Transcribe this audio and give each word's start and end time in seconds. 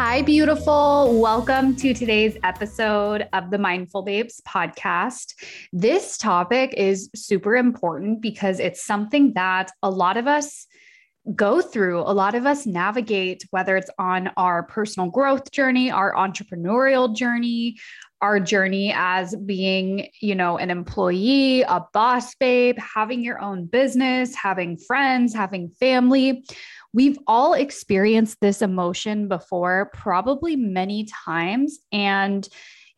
Hi, 0.00 0.22
beautiful. 0.22 1.18
Welcome 1.20 1.74
to 1.74 1.92
today's 1.92 2.36
episode 2.44 3.26
of 3.32 3.50
the 3.50 3.58
Mindful 3.58 4.02
Babes 4.02 4.40
podcast. 4.46 5.34
This 5.72 6.16
topic 6.16 6.72
is 6.76 7.10
super 7.16 7.56
important 7.56 8.22
because 8.22 8.60
it's 8.60 8.86
something 8.86 9.32
that 9.34 9.72
a 9.82 9.90
lot 9.90 10.16
of 10.16 10.28
us 10.28 10.68
go 11.34 11.60
through, 11.60 11.98
a 11.98 12.14
lot 12.14 12.36
of 12.36 12.46
us 12.46 12.64
navigate, 12.64 13.44
whether 13.50 13.76
it's 13.76 13.90
on 13.98 14.30
our 14.36 14.62
personal 14.62 15.10
growth 15.10 15.50
journey, 15.50 15.90
our 15.90 16.14
entrepreneurial 16.14 17.12
journey, 17.12 17.76
our 18.20 18.38
journey 18.38 18.92
as 18.94 19.34
being, 19.34 20.08
you 20.20 20.36
know, 20.36 20.58
an 20.58 20.70
employee, 20.70 21.62
a 21.62 21.84
boss 21.92 22.36
babe, 22.36 22.78
having 22.78 23.24
your 23.24 23.40
own 23.40 23.66
business, 23.66 24.32
having 24.36 24.76
friends, 24.76 25.34
having 25.34 25.70
family 25.80 26.44
We've 26.92 27.18
all 27.26 27.54
experienced 27.54 28.38
this 28.40 28.62
emotion 28.62 29.28
before, 29.28 29.90
probably 29.92 30.56
many 30.56 31.06
times. 31.24 31.78
And 31.92 32.48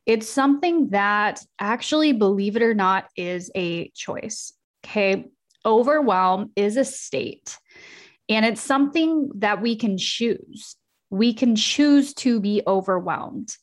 it's 0.07 0.29
something 0.29 0.91
that 0.91 1.45
actually, 1.59 2.13
believe 2.13 2.57
it 2.57 2.63
or 2.63 2.75
not, 2.75 3.07
is 3.17 3.51
a 3.55 3.91
choice. 3.91 4.53
Okay. 4.85 5.27
Overwhelm 5.67 6.53
is 6.57 6.79
a 6.79 6.87
state, 6.87 7.59
and 8.31 8.47
it's 8.47 8.63
something 8.63 9.31
that 9.35 9.61
we 9.61 9.77
can 9.77 9.99
choose. 9.99 10.75
We 11.11 11.35
can 11.35 11.55
choose 11.55 12.15
to 12.15 12.41
be 12.41 12.63
overwhelmed. 12.67 13.55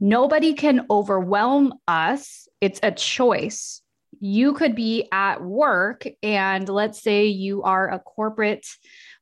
Nobody 0.00 0.54
can 0.54 0.86
overwhelm 0.88 1.74
us. 1.86 2.48
It's 2.62 2.80
a 2.82 2.92
choice. 2.92 3.82
You 4.20 4.54
could 4.54 4.74
be 4.74 5.06
at 5.12 5.42
work, 5.42 6.06
and 6.22 6.66
let's 6.66 7.02
say 7.02 7.26
you 7.26 7.62
are 7.64 7.90
a 7.90 7.98
corporate 7.98 8.66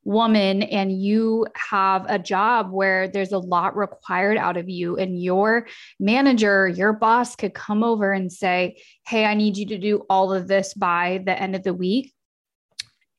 woman 0.03 0.63
and 0.63 1.01
you 1.01 1.45
have 1.55 2.05
a 2.09 2.17
job 2.17 2.71
where 2.71 3.07
there's 3.07 3.31
a 3.31 3.37
lot 3.37 3.77
required 3.77 4.37
out 4.37 4.57
of 4.57 4.67
you 4.67 4.97
and 4.97 5.21
your 5.21 5.67
manager 5.99 6.67
your 6.67 6.91
boss 6.91 7.35
could 7.35 7.53
come 7.53 7.83
over 7.83 8.11
and 8.11 8.31
say 8.31 8.75
hey 9.05 9.25
i 9.25 9.35
need 9.35 9.55
you 9.57 9.65
to 9.67 9.77
do 9.77 10.03
all 10.09 10.33
of 10.33 10.47
this 10.47 10.73
by 10.73 11.21
the 11.25 11.39
end 11.39 11.55
of 11.55 11.61
the 11.61 11.73
week 11.73 12.13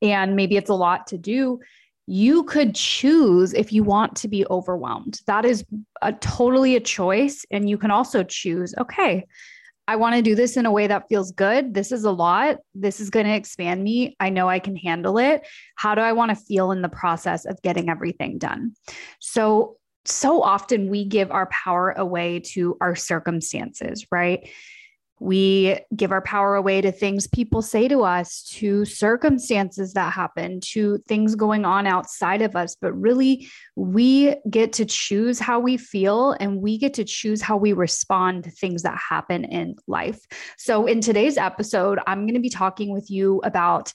and 0.02 0.34
maybe 0.34 0.56
it's 0.56 0.68
a 0.68 0.74
lot 0.74 1.06
to 1.06 1.16
do. 1.16 1.60
You 2.06 2.42
could 2.42 2.74
choose 2.74 3.54
if 3.54 3.72
you 3.72 3.84
want 3.84 4.16
to 4.16 4.28
be 4.28 4.44
overwhelmed. 4.50 5.20
That 5.26 5.44
is 5.44 5.64
a 6.02 6.12
totally 6.12 6.74
a 6.74 6.80
choice 6.80 7.46
and 7.50 7.70
you 7.70 7.78
can 7.78 7.92
also 7.92 8.24
choose 8.24 8.74
okay 8.76 9.26
I 9.88 9.96
want 9.96 10.14
to 10.16 10.22
do 10.22 10.34
this 10.34 10.56
in 10.56 10.66
a 10.66 10.70
way 10.70 10.86
that 10.86 11.08
feels 11.08 11.32
good. 11.32 11.74
This 11.74 11.90
is 11.90 12.04
a 12.04 12.10
lot. 12.10 12.58
This 12.74 13.00
is 13.00 13.10
going 13.10 13.26
to 13.26 13.34
expand 13.34 13.82
me. 13.82 14.16
I 14.20 14.30
know 14.30 14.48
I 14.48 14.58
can 14.58 14.76
handle 14.76 15.18
it. 15.18 15.46
How 15.76 15.94
do 15.94 16.00
I 16.00 16.12
want 16.12 16.30
to 16.30 16.36
feel 16.36 16.70
in 16.70 16.82
the 16.82 16.88
process 16.88 17.44
of 17.44 17.60
getting 17.62 17.88
everything 17.88 18.38
done? 18.38 18.74
So, 19.18 19.76
so 20.04 20.42
often 20.42 20.88
we 20.88 21.04
give 21.04 21.30
our 21.30 21.46
power 21.46 21.90
away 21.90 22.40
to 22.52 22.76
our 22.80 22.94
circumstances, 22.94 24.06
right? 24.10 24.48
We 25.22 25.78
give 25.94 26.10
our 26.10 26.20
power 26.20 26.56
away 26.56 26.80
to 26.80 26.90
things 26.90 27.28
people 27.28 27.62
say 27.62 27.86
to 27.86 28.02
us, 28.02 28.42
to 28.54 28.84
circumstances 28.84 29.92
that 29.92 30.12
happen, 30.12 30.58
to 30.72 30.98
things 31.06 31.36
going 31.36 31.64
on 31.64 31.86
outside 31.86 32.42
of 32.42 32.56
us. 32.56 32.76
But 32.80 32.92
really, 32.94 33.48
we 33.76 34.34
get 34.50 34.72
to 34.74 34.84
choose 34.84 35.38
how 35.38 35.60
we 35.60 35.76
feel 35.76 36.32
and 36.40 36.60
we 36.60 36.76
get 36.76 36.94
to 36.94 37.04
choose 37.04 37.40
how 37.40 37.56
we 37.56 37.72
respond 37.72 38.42
to 38.44 38.50
things 38.50 38.82
that 38.82 38.98
happen 38.98 39.44
in 39.44 39.76
life. 39.86 40.18
So, 40.58 40.86
in 40.86 41.00
today's 41.00 41.38
episode, 41.38 42.00
I'm 42.04 42.22
going 42.22 42.34
to 42.34 42.40
be 42.40 42.50
talking 42.50 42.92
with 42.92 43.08
you 43.08 43.40
about 43.44 43.92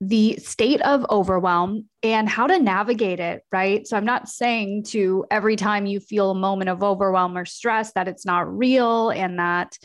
the 0.00 0.36
state 0.38 0.80
of 0.82 1.06
overwhelm 1.08 1.88
and 2.02 2.28
how 2.28 2.48
to 2.48 2.58
navigate 2.58 3.20
it, 3.20 3.42
right? 3.52 3.86
So 3.86 3.96
I'm 3.96 4.04
not 4.04 4.28
saying 4.28 4.84
to 4.88 5.24
every 5.30 5.54
time 5.56 5.86
you 5.86 6.00
feel 6.00 6.32
a 6.32 6.34
moment 6.34 6.68
of 6.68 6.82
overwhelm 6.82 7.36
or 7.36 7.44
stress 7.44 7.92
that 7.92 8.08
it's 8.08 8.26
not 8.26 8.52
real 8.52 9.10
and 9.10 9.38
that 9.38 9.78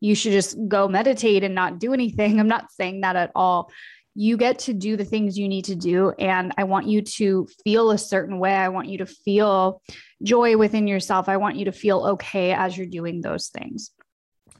you 0.00 0.14
should 0.14 0.32
just 0.32 0.56
go 0.66 0.88
meditate 0.88 1.44
and 1.44 1.54
not 1.54 1.78
do 1.78 1.92
anything. 1.92 2.40
I'm 2.40 2.48
not 2.48 2.72
saying 2.72 3.02
that 3.02 3.16
at 3.16 3.30
all. 3.34 3.70
You 4.14 4.36
get 4.36 4.58
to 4.60 4.74
do 4.74 4.96
the 4.96 5.04
things 5.04 5.38
you 5.38 5.48
need 5.48 5.66
to 5.66 5.76
do. 5.76 6.10
And 6.18 6.52
I 6.58 6.64
want 6.64 6.88
you 6.88 7.02
to 7.02 7.46
feel 7.62 7.92
a 7.92 7.98
certain 7.98 8.38
way. 8.38 8.52
I 8.52 8.68
want 8.68 8.88
you 8.88 8.98
to 8.98 9.06
feel 9.06 9.80
joy 10.22 10.56
within 10.56 10.88
yourself. 10.88 11.28
I 11.28 11.36
want 11.36 11.56
you 11.56 11.66
to 11.66 11.72
feel 11.72 12.00
okay 12.00 12.52
as 12.52 12.76
you're 12.76 12.86
doing 12.86 13.20
those 13.20 13.48
things. 13.48 13.92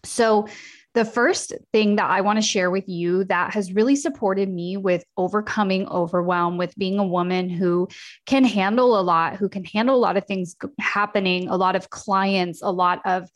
So, 0.05 0.47
the 0.95 1.05
first 1.05 1.53
thing 1.73 1.97
that 1.97 2.11
I 2.11 2.21
want 2.21 2.39
to 2.39 2.47
share 2.47 2.71
with 2.71 2.89
you 2.89 3.25
that 3.25 3.55
has 3.55 3.73
really 3.73 3.95
supported 3.95 4.49
me 4.49 4.77
with 4.77 5.05
overcoming 5.17 5.87
overwhelm, 5.87 6.59
with 6.59 6.77
being 6.77 6.99
a 6.99 7.07
woman 7.07 7.49
who 7.49 7.89
can 8.27 8.45
handle 8.45 8.99
a 8.99 9.03
lot, 9.03 9.37
who 9.37 9.49
can 9.49 9.65
handle 9.65 9.95
a 9.95 9.99
lot 9.99 10.17
of 10.17 10.25
things 10.27 10.57
happening, 10.81 11.49
a 11.49 11.57
lot 11.57 11.77
of 11.77 11.91
clients, 11.91 12.61
a 12.61 12.73
lot 12.73 13.01
of 13.05 13.29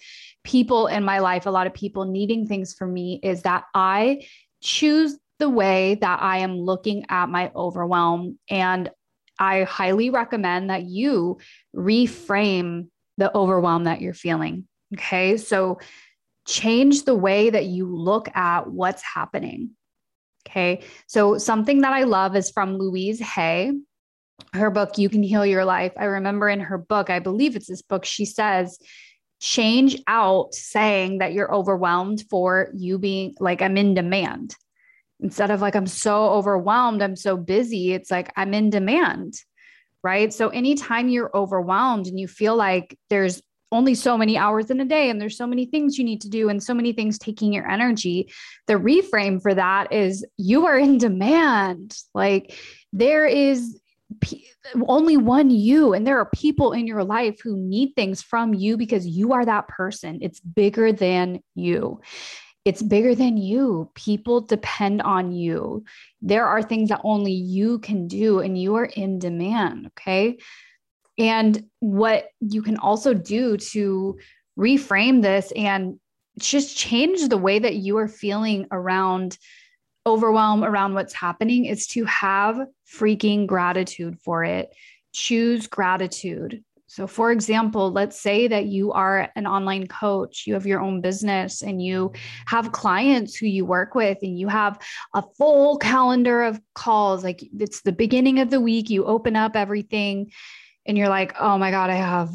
people 0.42 0.88
in 0.88 1.04
my 1.04 1.20
life, 1.20 1.46
a 1.46 1.50
lot 1.50 1.68
of 1.68 1.74
people 1.74 2.04
needing 2.04 2.46
things 2.46 2.74
from 2.74 2.92
me, 2.92 3.20
is 3.22 3.42
that 3.42 3.64
I 3.72 4.26
choose 4.60 5.16
the 5.38 5.48
way 5.48 5.96
that 5.96 6.22
I 6.22 6.38
am 6.38 6.56
looking 6.56 7.04
at 7.08 7.28
my 7.28 7.52
overwhelm. 7.54 8.38
And 8.50 8.90
I 9.38 9.62
highly 9.62 10.10
recommend 10.10 10.70
that 10.70 10.84
you 10.84 11.38
reframe 11.74 12.88
the 13.16 13.36
overwhelm 13.36 13.84
that 13.84 14.00
you're 14.00 14.14
feeling. 14.14 14.66
Okay. 14.94 15.36
So, 15.36 15.78
change 16.46 17.04
the 17.04 17.14
way 17.14 17.50
that 17.50 17.66
you 17.66 17.94
look 17.94 18.28
at 18.36 18.70
what's 18.70 19.02
happening. 19.02 19.70
Okay. 20.46 20.82
So, 21.06 21.38
something 21.38 21.80
that 21.80 21.92
I 21.92 22.02
love 22.02 22.36
is 22.36 22.50
from 22.50 22.76
Louise 22.76 23.20
Hay, 23.20 23.72
her 24.52 24.70
book, 24.70 24.98
You 24.98 25.08
Can 25.08 25.22
Heal 25.22 25.46
Your 25.46 25.64
Life. 25.64 25.92
I 25.96 26.04
remember 26.04 26.48
in 26.48 26.60
her 26.60 26.78
book, 26.78 27.08
I 27.08 27.18
believe 27.18 27.56
it's 27.56 27.68
this 27.68 27.82
book, 27.82 28.04
she 28.04 28.24
says, 28.24 28.78
change 29.40 30.00
out 30.06 30.54
saying 30.54 31.18
that 31.18 31.32
you're 31.32 31.52
overwhelmed 31.52 32.24
for 32.30 32.70
you 32.74 32.98
being 32.98 33.34
like, 33.40 33.62
I'm 33.62 33.76
in 33.76 33.94
demand. 33.94 34.54
Instead 35.20 35.50
of 35.50 35.60
like, 35.60 35.74
I'm 35.74 35.86
so 35.86 36.30
overwhelmed, 36.30 37.02
I'm 37.02 37.16
so 37.16 37.36
busy, 37.36 37.92
it's 37.92 38.10
like, 38.10 38.32
I'm 38.36 38.52
in 38.52 38.70
demand. 38.70 39.34
Right. 40.02 40.34
So, 40.34 40.50
anytime 40.50 41.08
you're 41.08 41.34
overwhelmed 41.34 42.06
and 42.06 42.20
you 42.20 42.28
feel 42.28 42.54
like 42.54 42.98
there's 43.08 43.40
only 43.74 43.94
so 43.94 44.16
many 44.16 44.38
hours 44.38 44.70
in 44.70 44.80
a 44.80 44.84
day 44.84 45.10
and 45.10 45.20
there's 45.20 45.36
so 45.36 45.46
many 45.46 45.66
things 45.66 45.98
you 45.98 46.04
need 46.04 46.20
to 46.20 46.28
do 46.28 46.48
and 46.48 46.62
so 46.62 46.72
many 46.72 46.92
things 46.92 47.18
taking 47.18 47.52
your 47.52 47.68
energy 47.68 48.32
the 48.66 48.74
reframe 48.74 49.42
for 49.42 49.54
that 49.54 49.92
is 49.92 50.24
you 50.36 50.66
are 50.66 50.78
in 50.78 50.96
demand 50.96 51.96
like 52.14 52.56
there 52.92 53.26
is 53.26 53.80
p- 54.20 54.46
only 54.86 55.16
one 55.16 55.50
you 55.50 55.92
and 55.92 56.06
there 56.06 56.18
are 56.18 56.30
people 56.34 56.72
in 56.72 56.86
your 56.86 57.04
life 57.04 57.38
who 57.42 57.56
need 57.56 57.92
things 57.94 58.22
from 58.22 58.54
you 58.54 58.76
because 58.76 59.06
you 59.06 59.32
are 59.32 59.44
that 59.44 59.66
person 59.68 60.18
it's 60.22 60.40
bigger 60.40 60.92
than 60.92 61.40
you 61.54 62.00
it's 62.64 62.82
bigger 62.82 63.14
than 63.14 63.36
you. 63.36 63.90
People 63.94 64.40
depend 64.40 65.02
on 65.02 65.32
you. 65.32 65.84
There 66.22 66.46
are 66.46 66.62
things 66.62 66.88
that 66.88 67.02
only 67.04 67.32
you 67.32 67.78
can 67.80 68.08
do, 68.08 68.40
and 68.40 68.58
you 68.58 68.76
are 68.76 68.86
in 68.86 69.18
demand. 69.18 69.88
Okay. 69.88 70.38
And 71.18 71.64
what 71.80 72.26
you 72.40 72.62
can 72.62 72.76
also 72.76 73.14
do 73.14 73.56
to 73.56 74.18
reframe 74.58 75.22
this 75.22 75.52
and 75.54 75.98
just 76.38 76.76
change 76.76 77.28
the 77.28 77.38
way 77.38 77.58
that 77.58 77.76
you 77.76 77.96
are 77.98 78.08
feeling 78.08 78.66
around 78.70 79.38
overwhelm 80.06 80.64
around 80.64 80.94
what's 80.94 81.14
happening 81.14 81.64
is 81.64 81.86
to 81.86 82.04
have 82.04 82.58
freaking 82.86 83.46
gratitude 83.46 84.18
for 84.22 84.44
it. 84.44 84.74
Choose 85.12 85.66
gratitude. 85.66 86.62
So, 86.86 87.06
for 87.06 87.32
example, 87.32 87.90
let's 87.90 88.20
say 88.20 88.46
that 88.46 88.66
you 88.66 88.92
are 88.92 89.28
an 89.34 89.46
online 89.46 89.86
coach, 89.86 90.44
you 90.46 90.54
have 90.54 90.66
your 90.66 90.80
own 90.80 91.00
business, 91.00 91.62
and 91.62 91.82
you 91.82 92.12
have 92.46 92.72
clients 92.72 93.34
who 93.34 93.46
you 93.46 93.64
work 93.64 93.94
with, 93.94 94.18
and 94.22 94.38
you 94.38 94.46
have 94.48 94.78
a 95.14 95.22
full 95.36 95.78
calendar 95.78 96.42
of 96.42 96.60
calls. 96.74 97.24
Like 97.24 97.42
it's 97.58 97.80
the 97.80 97.92
beginning 97.92 98.38
of 98.38 98.50
the 98.50 98.60
week, 98.60 98.90
you 98.90 99.06
open 99.06 99.34
up 99.34 99.56
everything 99.56 100.30
and 100.86 100.98
you're 100.98 101.08
like, 101.08 101.34
oh 101.40 101.58
my 101.58 101.70
God, 101.70 101.90
I 101.90 101.94
have 101.94 102.30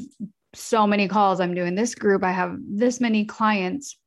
so 0.54 0.88
many 0.88 1.08
calls. 1.08 1.40
I'm 1.40 1.54
doing 1.54 1.76
this 1.76 1.96
group. 1.96 2.24
I 2.24 2.32
have 2.32 2.58
this 2.60 3.00
many 3.00 3.26
clients. 3.26 3.98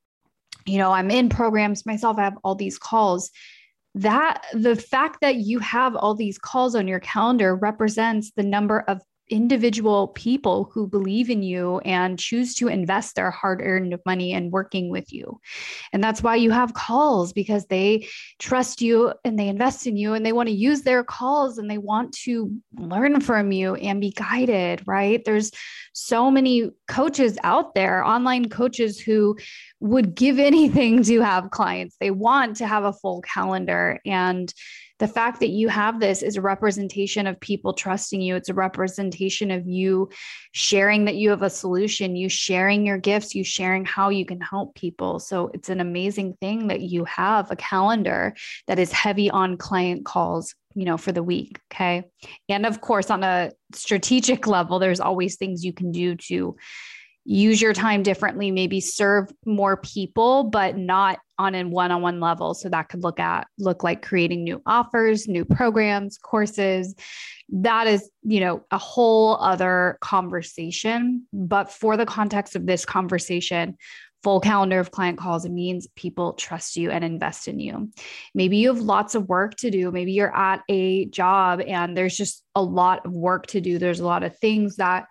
You 0.67 0.79
know, 0.79 0.93
I'm 0.93 1.11
in 1.11 1.29
programs 1.29 1.87
myself. 1.87 2.19
I 2.19 2.25
have 2.25 2.39
all 2.45 2.55
these 2.55 2.79
calls. 2.79 3.31
That 3.95 4.45
the 4.55 4.75
fact 4.77 5.21
that 5.21 5.37
you 5.37 5.59
have 5.59 5.95
all 5.95 6.15
these 6.15 6.39
calls 6.39 6.75
on 6.75 6.89
your 6.89 7.01
calendar 7.01 7.55
represents 7.55 8.33
the 8.35 8.43
number 8.43 8.81
of 8.81 9.01
individual 9.29 10.09
people 10.09 10.71
who 10.73 10.87
believe 10.87 11.31
in 11.31 11.43
you 11.43 11.79
and 11.81 12.19
choose 12.19 12.55
to 12.57 12.69
invest 12.69 13.15
their 13.15 13.31
hard 13.31 13.61
earned 13.63 13.97
money 14.05 14.33
in 14.33 14.51
working 14.51 14.91
with 14.91 15.13
you. 15.13 15.41
And 15.93 16.03
that's 16.03 16.23
why 16.23 16.37
you 16.37 16.51
have 16.51 16.75
calls 16.75 17.33
because 17.33 17.67
they 17.67 18.09
trust 18.39 18.83
you 18.83 19.15
and 19.25 19.39
they 19.39 19.49
invest 19.49 19.87
in 19.87 19.97
you 19.97 20.15
and 20.15 20.25
they 20.25 20.33
want 20.33 20.49
to 20.49 20.55
use 20.55 20.83
their 20.83 21.03
calls 21.03 21.59
and 21.59 21.71
they 21.71 21.79
want 21.79 22.13
to 22.25 22.55
learn 22.77 23.21
from 23.21 23.53
you 23.53 23.75
and 23.77 24.01
be 24.01 24.13
guided, 24.13 24.83
right? 24.87 25.25
There's 25.25 25.51
so 25.93 26.31
many 26.31 26.71
coaches 26.89 27.39
out 27.43 27.75
there, 27.75 28.05
online 28.05 28.49
coaches 28.49 28.99
who 29.01 29.37
would 29.81 30.15
give 30.15 30.39
anything 30.53 31.03
to 31.05 31.21
have 31.21 31.51
clients. 31.51 31.97
They 32.01 32.11
want 32.11 32.57
to 32.57 32.67
have 32.67 32.85
a 32.85 32.93
full 32.93 33.23
calendar 33.23 34.01
and 34.05 34.53
the 35.03 35.09
fact 35.09 35.41
that 35.41 35.49
you 35.49 35.67
have 35.67 35.99
this 35.99 36.23
is 36.23 36.37
a 36.37 36.41
representation 36.41 37.27
of 37.27 37.41
people 37.41 37.73
trusting 37.73 38.21
you. 38.21 38.37
It's 38.37 38.51
a 38.51 38.55
representation 38.55 39.51
of 39.51 39.67
you 39.67 40.09
sharing 40.53 41.07
that 41.07 41.17
you 41.17 41.31
have 41.31 41.43
a 41.43 41.51
solution, 41.51 42.15
you 42.15 42.29
sharing 42.29 42.87
your 42.87 42.99
gifts, 42.99 43.35
you 43.35 43.43
sharing 43.43 43.85
how 43.85 44.11
you 44.11 44.25
can 44.25 44.41
help 44.41 44.77
people. 44.77 45.19
So 45.19 45.51
it's 45.55 45.71
an 45.71 45.81
amazing 45.81 46.35
thing 46.35 46.69
that 46.69 46.83
you 46.83 47.05
have 47.07 47.51
a 47.51 47.57
calendar 47.57 48.37
that 48.69 48.79
is 48.79 48.93
heavy 48.93 49.29
on 49.29 49.57
client 49.57 50.05
calls 50.05 50.55
you 50.75 50.87
know 50.87 50.97
for 50.97 51.13
the 51.13 51.23
week 51.23 51.59
okay 51.71 52.03
and 52.49 52.65
of 52.65 52.81
course 52.81 53.11
on 53.11 53.23
a 53.23 53.53
strategic 53.75 54.47
level 54.57 54.79
there's 54.79 55.01
always 55.01 55.37
things 55.37 55.63
you 55.63 55.73
can 55.75 55.93
do 55.93 56.15
to 56.15 56.57
use 57.25 57.63
your 57.63 57.73
time 57.73 58.03
differently, 58.03 58.51
maybe 58.51 58.81
serve 58.81 59.31
more 59.47 59.77
people, 59.77 60.45
but 60.45 60.77
not 60.77 61.19
on 61.39 61.55
a 61.55 61.65
one-on-one 61.65 62.21
level. 62.21 62.55
So 62.55 62.69
that 62.69 62.89
could 62.89 63.03
look 63.03 63.21
at 63.21 63.47
look 63.59 63.85
like 63.85 64.03
creating 64.03 64.45
new 64.45 64.61
offers, 64.67 65.29
new 65.29 65.45
programs, 65.45 66.19
courses. 66.19 66.95
That 67.49 67.87
is, 67.87 68.09
you 68.23 68.41
know, 68.41 68.65
a 68.71 68.79
whole 68.79 69.37
other 69.37 69.99
conversation. 70.01 71.27
But 71.33 71.71
for 71.71 71.97
the 71.97 72.07
context 72.07 72.57
of 72.57 72.67
this 72.67 72.85
conversation, 72.85 73.77
full 74.23 74.41
calendar 74.41 74.79
of 74.79 74.91
client 74.91 75.19
calls, 75.19 75.45
it 75.45 75.53
means 75.53 75.89
people 75.97 76.33
trust 76.35 76.77
you 76.77 76.91
and 76.91 77.05
invest 77.05 77.49
in 77.49 77.59
you. 77.59 77.91
Maybe 78.35 78.57
you 78.57 78.69
have 78.69 78.81
lots 78.81 79.15
of 79.15 79.29
work 79.29 79.57
to 79.57 79.71
do. 79.71 79.91
Maybe 79.91 80.13
you're 80.13 80.35
at 80.35 80.63
a 80.69 81.07
job 81.07 81.61
and 81.61 81.97
there's 81.97 82.17
just 82.17 82.45
a 82.55 82.63
lot 82.63 83.05
of 83.05 83.13
work 83.13 83.47
to 83.49 83.61
do. 83.61 83.79
There's 83.79 84.01
a 84.01 84.07
lot 84.07 84.23
of 84.23 84.37
things 84.39 84.77
that 84.77 85.07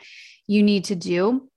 you 0.48 0.64
need 0.64 0.86
to 0.86 0.96
do 0.96 1.50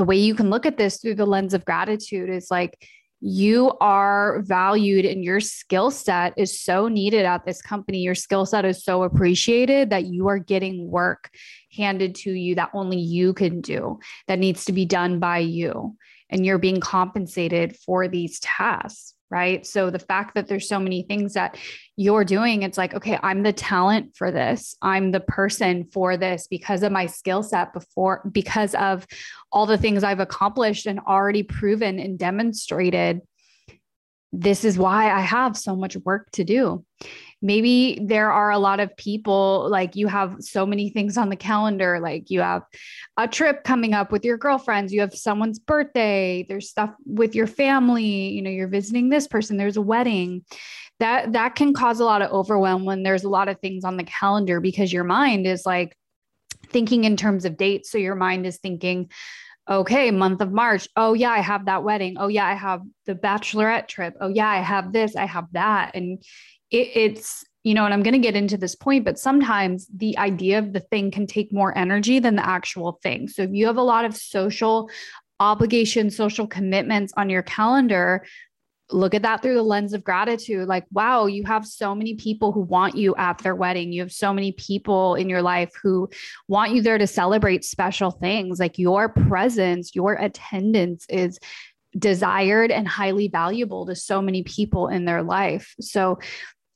the 0.00 0.06
way 0.06 0.16
you 0.16 0.34
can 0.34 0.48
look 0.48 0.64
at 0.64 0.78
this 0.78 0.96
through 0.96 1.14
the 1.14 1.26
lens 1.26 1.52
of 1.52 1.62
gratitude 1.66 2.30
is 2.30 2.50
like 2.50 2.88
you 3.20 3.70
are 3.82 4.40
valued 4.46 5.04
and 5.04 5.22
your 5.22 5.40
skill 5.40 5.90
set 5.90 6.32
is 6.38 6.58
so 6.58 6.88
needed 6.88 7.26
at 7.26 7.44
this 7.44 7.60
company. 7.60 7.98
Your 7.98 8.14
skill 8.14 8.46
set 8.46 8.64
is 8.64 8.82
so 8.82 9.02
appreciated 9.02 9.90
that 9.90 10.06
you 10.06 10.28
are 10.28 10.38
getting 10.38 10.90
work 10.90 11.28
handed 11.76 12.14
to 12.14 12.30
you 12.30 12.54
that 12.54 12.70
only 12.72 12.96
you 12.96 13.34
can 13.34 13.60
do, 13.60 13.98
that 14.26 14.38
needs 14.38 14.64
to 14.64 14.72
be 14.72 14.86
done 14.86 15.18
by 15.18 15.40
you. 15.40 15.98
And 16.30 16.46
you're 16.46 16.56
being 16.56 16.80
compensated 16.80 17.76
for 17.76 18.08
these 18.08 18.40
tasks 18.40 19.12
right? 19.30 19.64
So 19.64 19.90
the 19.90 19.98
fact 19.98 20.34
that 20.34 20.48
there's 20.48 20.68
so 20.68 20.80
many 20.80 21.02
things 21.02 21.34
that 21.34 21.56
you're 21.96 22.24
doing, 22.24 22.62
it's 22.62 22.76
like, 22.76 22.94
okay, 22.94 23.18
I'm 23.22 23.42
the 23.42 23.52
talent 23.52 24.16
for 24.16 24.32
this. 24.32 24.76
I'm 24.82 25.12
the 25.12 25.20
person 25.20 25.84
for 25.84 26.16
this 26.16 26.48
because 26.48 26.82
of 26.82 26.90
my 26.90 27.06
skill 27.06 27.42
set 27.42 27.72
before, 27.72 28.28
because 28.30 28.74
of 28.74 29.06
all 29.52 29.66
the 29.66 29.78
things 29.78 30.02
I've 30.02 30.20
accomplished 30.20 30.86
and 30.86 31.00
already 31.00 31.42
proven 31.42 31.98
and 31.98 32.18
demonstrated. 32.18 33.20
This 34.32 34.64
is 34.64 34.78
why 34.78 35.10
I 35.10 35.20
have 35.20 35.56
so 35.56 35.74
much 35.76 35.96
work 35.96 36.30
to 36.32 36.44
do 36.44 36.84
maybe 37.42 37.98
there 38.02 38.30
are 38.30 38.50
a 38.50 38.58
lot 38.58 38.80
of 38.80 38.94
people 38.96 39.66
like 39.70 39.96
you 39.96 40.06
have 40.06 40.36
so 40.40 40.66
many 40.66 40.90
things 40.90 41.16
on 41.16 41.28
the 41.28 41.36
calendar 41.36 41.98
like 42.00 42.30
you 42.30 42.40
have 42.40 42.62
a 43.16 43.26
trip 43.26 43.64
coming 43.64 43.94
up 43.94 44.12
with 44.12 44.24
your 44.24 44.36
girlfriends 44.36 44.92
you 44.92 45.00
have 45.00 45.14
someone's 45.14 45.58
birthday 45.58 46.44
there's 46.48 46.68
stuff 46.68 46.90
with 47.06 47.34
your 47.34 47.46
family 47.46 48.28
you 48.28 48.42
know 48.42 48.50
you're 48.50 48.68
visiting 48.68 49.08
this 49.08 49.26
person 49.26 49.56
there's 49.56 49.76
a 49.76 49.82
wedding 49.82 50.44
that 50.98 51.32
that 51.32 51.54
can 51.54 51.72
cause 51.72 52.00
a 52.00 52.04
lot 52.04 52.22
of 52.22 52.30
overwhelm 52.30 52.84
when 52.84 53.02
there's 53.02 53.24
a 53.24 53.28
lot 53.28 53.48
of 53.48 53.58
things 53.60 53.84
on 53.84 53.96
the 53.96 54.04
calendar 54.04 54.60
because 54.60 54.92
your 54.92 55.04
mind 55.04 55.46
is 55.46 55.64
like 55.64 55.96
thinking 56.68 57.04
in 57.04 57.16
terms 57.16 57.44
of 57.44 57.56
dates 57.56 57.90
so 57.90 57.98
your 57.98 58.14
mind 58.14 58.46
is 58.46 58.58
thinking 58.58 59.10
okay, 59.68 60.10
month 60.10 60.40
of 60.40 60.50
March. 60.50 60.88
Oh, 60.96 61.12
yeah, 61.12 61.30
I 61.30 61.38
have 61.38 61.66
that 61.66 61.84
wedding. 61.84 62.16
Oh, 62.18 62.26
yeah, 62.26 62.44
I 62.44 62.54
have 62.54 62.82
the 63.06 63.14
bachelorette 63.14 63.86
trip. 63.86 64.14
Oh, 64.20 64.26
yeah, 64.26 64.48
I 64.48 64.56
have 64.56 64.92
this, 64.92 65.14
I 65.14 65.26
have 65.26 65.46
that. 65.52 65.92
And 65.94 66.20
it, 66.70 66.88
it's 66.94 67.44
you 67.64 67.74
know 67.74 67.84
and 67.84 67.92
i'm 67.92 68.02
going 68.02 68.14
to 68.14 68.18
get 68.18 68.36
into 68.36 68.56
this 68.56 68.74
point 68.74 69.04
but 69.04 69.18
sometimes 69.18 69.86
the 69.94 70.16
idea 70.18 70.58
of 70.58 70.72
the 70.72 70.80
thing 70.80 71.10
can 71.10 71.26
take 71.26 71.52
more 71.52 71.76
energy 71.76 72.18
than 72.18 72.36
the 72.36 72.46
actual 72.46 72.98
thing. 73.02 73.28
So 73.28 73.42
if 73.42 73.50
you 73.52 73.66
have 73.66 73.76
a 73.76 73.82
lot 73.82 74.04
of 74.04 74.16
social 74.16 74.90
obligations 75.38 76.16
social 76.16 76.46
commitments 76.46 77.12
on 77.16 77.30
your 77.30 77.42
calendar 77.42 78.24
look 78.92 79.14
at 79.14 79.22
that 79.22 79.40
through 79.40 79.54
the 79.54 79.62
lens 79.62 79.92
of 79.92 80.02
gratitude. 80.02 80.66
Like 80.66 80.84
wow 80.90 81.26
you 81.26 81.44
have 81.44 81.66
so 81.66 81.94
many 81.94 82.14
people 82.14 82.52
who 82.52 82.60
want 82.60 82.96
you 82.96 83.14
at 83.16 83.38
their 83.38 83.54
wedding. 83.54 83.92
You 83.92 84.02
have 84.02 84.12
so 84.12 84.32
many 84.32 84.52
people 84.52 85.14
in 85.14 85.28
your 85.28 85.42
life 85.42 85.70
who 85.82 86.08
want 86.48 86.72
you 86.72 86.82
there 86.82 86.98
to 86.98 87.06
celebrate 87.06 87.64
special 87.64 88.10
things. 88.10 88.58
Like 88.58 88.78
your 88.78 89.08
presence 89.08 89.94
your 89.94 90.14
attendance 90.14 91.06
is 91.08 91.38
desired 91.98 92.70
and 92.70 92.86
highly 92.86 93.28
valuable 93.28 93.86
to 93.86 93.96
so 93.96 94.22
many 94.22 94.42
people 94.42 94.88
in 94.88 95.04
their 95.04 95.22
life. 95.22 95.74
So 95.80 96.18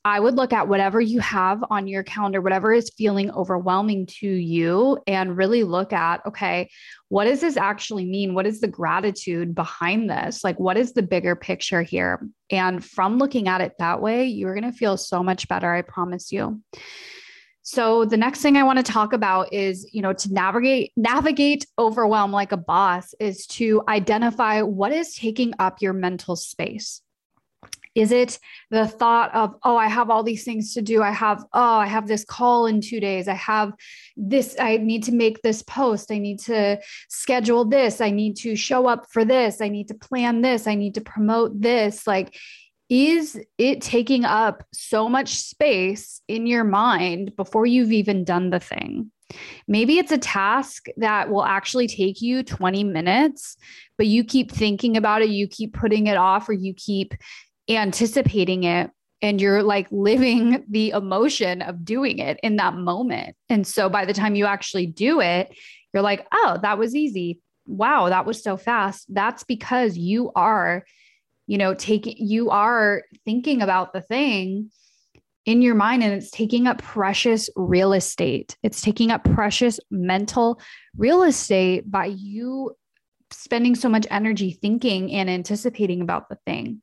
I 0.05 0.21
would 0.21 0.35
look 0.35 0.53
at 0.53 0.69
whatever 0.69 1.01
you 1.01 1.21
have 1.21 1.65
on 1.71 1.87
your 1.87 2.03
calendar, 2.03 2.43
whatever 2.43 2.73
is 2.73 2.93
feeling 2.97 3.31
overwhelming 3.31 4.07
to 4.07 4.29
you, 4.29 4.99
and 5.07 5.37
really 5.37 5.65
look 5.65 5.93
at 5.93 6.25
okay, 6.27 6.69
what 7.09 7.25
does 7.25 7.41
this 7.41 7.57
actually 7.57 8.05
mean? 8.05 8.35
What 8.35 8.47
is 8.47 8.61
the 8.61 8.69
gratitude 8.69 9.55
behind 9.55 10.11
this? 10.11 10.45
Like, 10.45 10.61
what 10.61 10.77
is 10.77 10.93
the 10.93 11.03
bigger 11.03 11.35
picture 11.35 11.83
here? 11.83 12.29
And 12.51 12.85
from 12.85 13.19
looking 13.19 13.49
at 13.49 13.61
it 13.61 13.73
that 13.79 14.03
way, 14.03 14.27
you're 14.27 14.55
going 14.55 14.71
to 14.71 14.77
feel 14.77 14.97
so 14.97 15.23
much 15.23 15.49
better. 15.49 15.73
I 15.73 15.83
promise 15.83 16.31
you. 16.33 16.61
So 17.67 18.05
the 18.05 18.19
next 18.19 18.43
thing 18.43 18.59
I 18.59 18.63
want 18.63 18.85
to 18.85 18.93
talk 18.93 19.15
about 19.15 19.55
is, 19.55 19.89
you 19.91 20.03
know, 20.03 20.13
to 20.13 20.33
navigate 20.33 20.93
navigate 20.99 21.67
overwhelm 21.79 22.31
like 22.31 22.53
a 22.53 22.59
boss 22.59 23.15
is 23.19 23.47
to 23.47 23.83
identify 23.89 24.61
what 24.61 24.93
is 24.93 25.15
taking 25.15 25.55
up 25.59 25.81
your 25.81 25.95
mental 25.95 26.37
space. 26.37 27.01
Is 27.95 28.11
it 28.11 28.39
the 28.71 28.89
thought 28.89 29.35
of, 29.35 29.55
oh, 29.63 29.77
I 29.77 29.87
have 29.87 30.11
all 30.11 30.23
these 30.23 30.45
things 30.45 30.75
to 30.75 30.83
do? 30.83 31.03
I 31.03 31.13
have, 31.13 31.45
oh, 31.53 31.77
I 31.77 31.87
have 31.87 32.09
this 32.09 32.25
call 32.25 32.67
in 32.67 32.81
two 32.81 32.99
days. 33.01 33.29
I 33.29 33.35
have 33.35 33.73
this, 34.17 34.57
I 34.59 34.79
need 34.79 35.05
to 35.05 35.13
make 35.13 35.43
this 35.43 35.63
post. 35.63 36.11
I 36.11 36.19
need 36.19 36.41
to 36.41 36.81
schedule 37.09 37.65
this. 37.65 38.01
I 38.01 38.11
need 38.11 38.37
to 38.39 38.57
show 38.57 38.89
up 38.89 39.07
for 39.11 39.25
this. 39.25 39.61
I 39.61 39.69
need 39.69 39.89
to 39.89 39.95
plan 39.95 40.43
this. 40.43 40.67
I 40.67 40.75
need 40.75 40.95
to 40.95 41.01
promote 41.01 41.61
this. 41.61 42.07
Like, 42.07 42.37
is 42.91 43.41
it 43.59 43.81
taking 43.81 44.25
up 44.25 44.65
so 44.73 45.09
much 45.09 45.37
space 45.37 46.21
in 46.29 46.47
your 46.47 46.65
mind 46.65 47.35
before 47.37 47.65
you've 47.65 47.93
even 47.93 48.25
done 48.25 48.51
the 48.51 48.61
thing? 48.61 49.11
Maybe 49.67 49.99
it's 49.99 50.13
a 50.13 50.19
task 50.19 50.87
that 50.99 51.31
will 51.31 51.45
actually 51.45 51.89
take 51.89 52.21
you 52.21 52.43
20 52.43 52.85
minutes, 52.85 53.57
but 53.97 54.07
you 54.07 54.23
keep 54.23 54.53
thinking 54.53 54.97
about 54.97 55.23
it, 55.23 55.31
you 55.31 55.49
keep 55.49 55.73
putting 55.73 56.09
it 56.09 56.17
off, 56.17 56.49
or 56.49 56.53
you 56.53 56.75
keep 56.75 57.15
anticipating 57.69 58.65
it 58.65 58.91
and 59.23 59.41
you're 59.41 59.63
like 59.63 59.87
living 59.91 60.65
the 60.71 60.91
emotion 60.91 61.63
of 61.63 61.85
doing 61.85 62.19
it 62.19 62.39
in 62.43 62.57
that 62.57 62.75
moment. 62.75 63.37
And 63.49 63.67
so 63.67 63.89
by 63.89 64.05
the 64.05 64.13
time 64.13 64.35
you 64.35 64.47
actually 64.47 64.87
do 64.87 65.21
it, 65.21 65.57
you're 65.93 66.03
like, 66.03 66.27
oh, 66.33 66.59
that 66.63 66.79
was 66.79 66.95
easy. 66.95 67.41
Wow, 67.67 68.11
that 68.11 68.27
was 68.27 68.43
so 68.43 68.57
fast. 68.57 69.07
That's 69.09 69.45
because 69.45 69.97
you 69.97 70.31
are, 70.35 70.85
you 71.47 71.57
know, 71.57 71.75
taking, 71.75 72.17
you 72.19 72.51
are 72.51 73.03
thinking 73.25 73.63
about 73.63 73.93
the 73.93 74.03
thing 74.03 74.71
in 75.47 75.63
your 75.63 75.75
mind 75.75 76.03
and 76.03 76.13
it's 76.13 76.31
taking 76.31 76.67
up 76.67 76.83
precious 76.83 77.49
real 77.57 77.93
estate. 77.93 78.57
It's 78.63 78.81
taking 78.81 79.11
up 79.11 79.25
precious 79.25 79.79
mental 79.91 80.61
real 80.97 81.23
estate 81.23 81.91
by 81.91 82.07
you 82.07 82.75
spending 83.31 83.75
so 83.75 83.89
much 83.89 84.07
energy 84.11 84.59
thinking 84.61 85.13
and 85.13 85.29
anticipating 85.29 86.01
about 86.01 86.29
the 86.29 86.39
thing. 86.47 86.83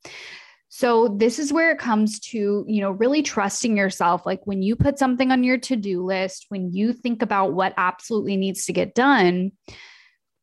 So 0.73 1.09
this 1.09 1.37
is 1.37 1.51
where 1.51 1.69
it 1.71 1.79
comes 1.79 2.17
to, 2.31 2.63
you 2.65 2.79
know, 2.79 2.91
really 2.91 3.21
trusting 3.21 3.75
yourself. 3.75 4.25
Like 4.25 4.39
when 4.47 4.61
you 4.61 4.77
put 4.77 4.97
something 4.97 5.29
on 5.29 5.43
your 5.43 5.57
to-do 5.57 6.01
list, 6.01 6.45
when 6.47 6.71
you 6.71 6.93
think 6.93 7.21
about 7.21 7.51
what 7.51 7.73
absolutely 7.75 8.37
needs 8.37 8.65
to 8.65 8.73
get 8.73 8.95
done, 8.95 9.51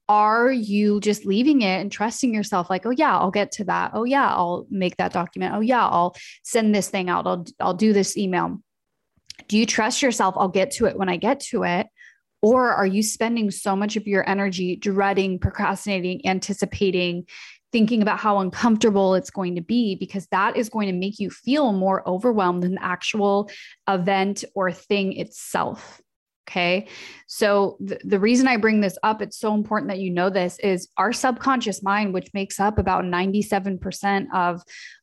are 0.07 0.53
you 0.53 1.01
just 1.01 1.25
leaving 1.25 1.63
it 1.63 1.81
and 1.81 1.91
trusting 1.91 2.35
yourself 2.35 2.69
like, 2.69 2.85
"Oh 2.85 2.91
yeah, 2.91 3.17
I'll 3.19 3.31
get 3.31 3.53
to 3.53 3.65
that. 3.65 3.93
Oh 3.95 4.05
yeah, 4.05 4.29
I'll 4.29 4.67
make 4.71 4.99
that 4.99 5.15
document. 5.15 5.55
Oh 5.55 5.61
yeah, 5.61 5.87
I'll 5.87 6.15
send 6.43 6.75
this 6.75 6.91
thing 6.91 7.09
out. 7.09 7.27
I'll 7.27 7.47
I'll 7.59 7.75
do 7.75 7.95
this 7.95 8.17
email." 8.19 8.59
Do 9.49 9.57
you 9.57 9.65
trust 9.65 10.03
yourself? 10.03 10.35
I'll 10.37 10.49
get 10.49 10.73
to 10.73 10.87
it 10.87 10.99
when 10.99 11.09
I 11.09 11.17
get 11.17 11.41
to 11.51 11.63
it. 11.63 11.87
Or 12.43 12.71
are 12.71 12.87
you 12.87 13.03
spending 13.03 13.51
so 13.51 13.75
much 13.75 13.97
of 13.97 14.07
your 14.07 14.29
energy 14.29 14.77
dreading, 14.77 15.39
procrastinating, 15.39 16.27
anticipating, 16.27 17.27
thinking 17.73 18.03
about 18.03 18.19
how 18.19 18.39
uncomfortable 18.39 19.15
it's 19.15 19.31
going 19.31 19.55
to 19.55 19.61
be 19.61 19.95
because 19.95 20.27
that 20.31 20.57
is 20.57 20.69
going 20.69 20.87
to 20.87 20.93
make 20.93 21.19
you 21.19 21.31
feel 21.31 21.73
more 21.73 22.07
overwhelmed 22.09 22.63
than 22.63 22.75
the 22.75 22.85
actual 22.85 23.51
event 23.89 24.45
or 24.55 24.73
thing 24.73 25.19
itself. 25.19 26.01
Okay. 26.49 26.89
So 27.27 27.77
th- 27.87 28.01
the 28.05 28.19
reason 28.19 28.49
I 28.49 28.57
bring 28.57 28.81
this 28.81 28.97
up, 29.03 29.21
it's 29.21 29.39
so 29.39 29.53
important 29.53 29.91
that 29.91 29.99
you 29.99 30.11
know 30.11 30.31
this 30.31 30.59
is 30.61 30.89
our 30.97 31.13
subconscious 31.13 31.83
mind, 31.83 32.15
which 32.15 32.33
makes 32.33 32.59
up 32.59 32.79
about 32.79 33.05
97% 33.05 34.27
of 34.33 34.63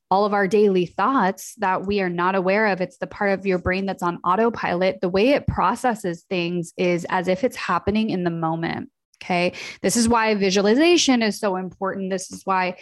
all 0.09 0.25
of 0.25 0.33
our 0.33 0.47
daily 0.47 0.87
thoughts 0.87 1.53
that 1.57 1.85
we 1.85 2.01
are 2.01 2.09
not 2.09 2.35
aware 2.35 2.67
of. 2.67 2.81
It's 2.81 2.97
the 2.97 3.07
part 3.07 3.37
of 3.37 3.45
your 3.45 3.59
brain 3.59 3.85
that's 3.85 4.03
on 4.03 4.17
autopilot. 4.23 5.01
The 5.01 5.09
way 5.09 5.29
it 5.29 5.45
processes 5.45 6.25
things 6.29 6.73
is 6.77 7.05
as 7.09 7.27
if 7.27 7.43
it's 7.43 7.55
happening 7.55 8.09
in 8.09 8.23
the 8.23 8.31
moment. 8.31 8.89
Okay. 9.25 9.53
This 9.81 9.97
is 9.97 10.07
why 10.07 10.35
visualization 10.35 11.23
is 11.23 11.39
so 11.39 11.55
important. 11.55 12.11
This 12.11 12.31
is 12.31 12.43
why 12.45 12.77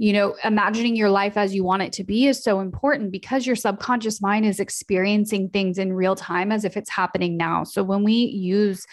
you 0.00 0.12
know, 0.12 0.36
imagining 0.44 0.94
your 0.94 1.10
life 1.10 1.36
as 1.36 1.52
you 1.52 1.64
want 1.64 1.82
it 1.82 1.92
to 1.92 2.04
be 2.04 2.28
is 2.28 2.40
so 2.40 2.60
important 2.60 3.10
because 3.10 3.44
your 3.44 3.56
subconscious 3.56 4.22
mind 4.22 4.46
is 4.46 4.60
experiencing 4.60 5.48
things 5.48 5.76
in 5.76 5.92
real 5.92 6.14
time 6.14 6.52
as 6.52 6.64
if 6.64 6.76
it's 6.76 6.88
happening 6.88 7.36
now. 7.36 7.64
So 7.64 7.82
when 7.82 8.04
we 8.04 8.12
use 8.12 8.86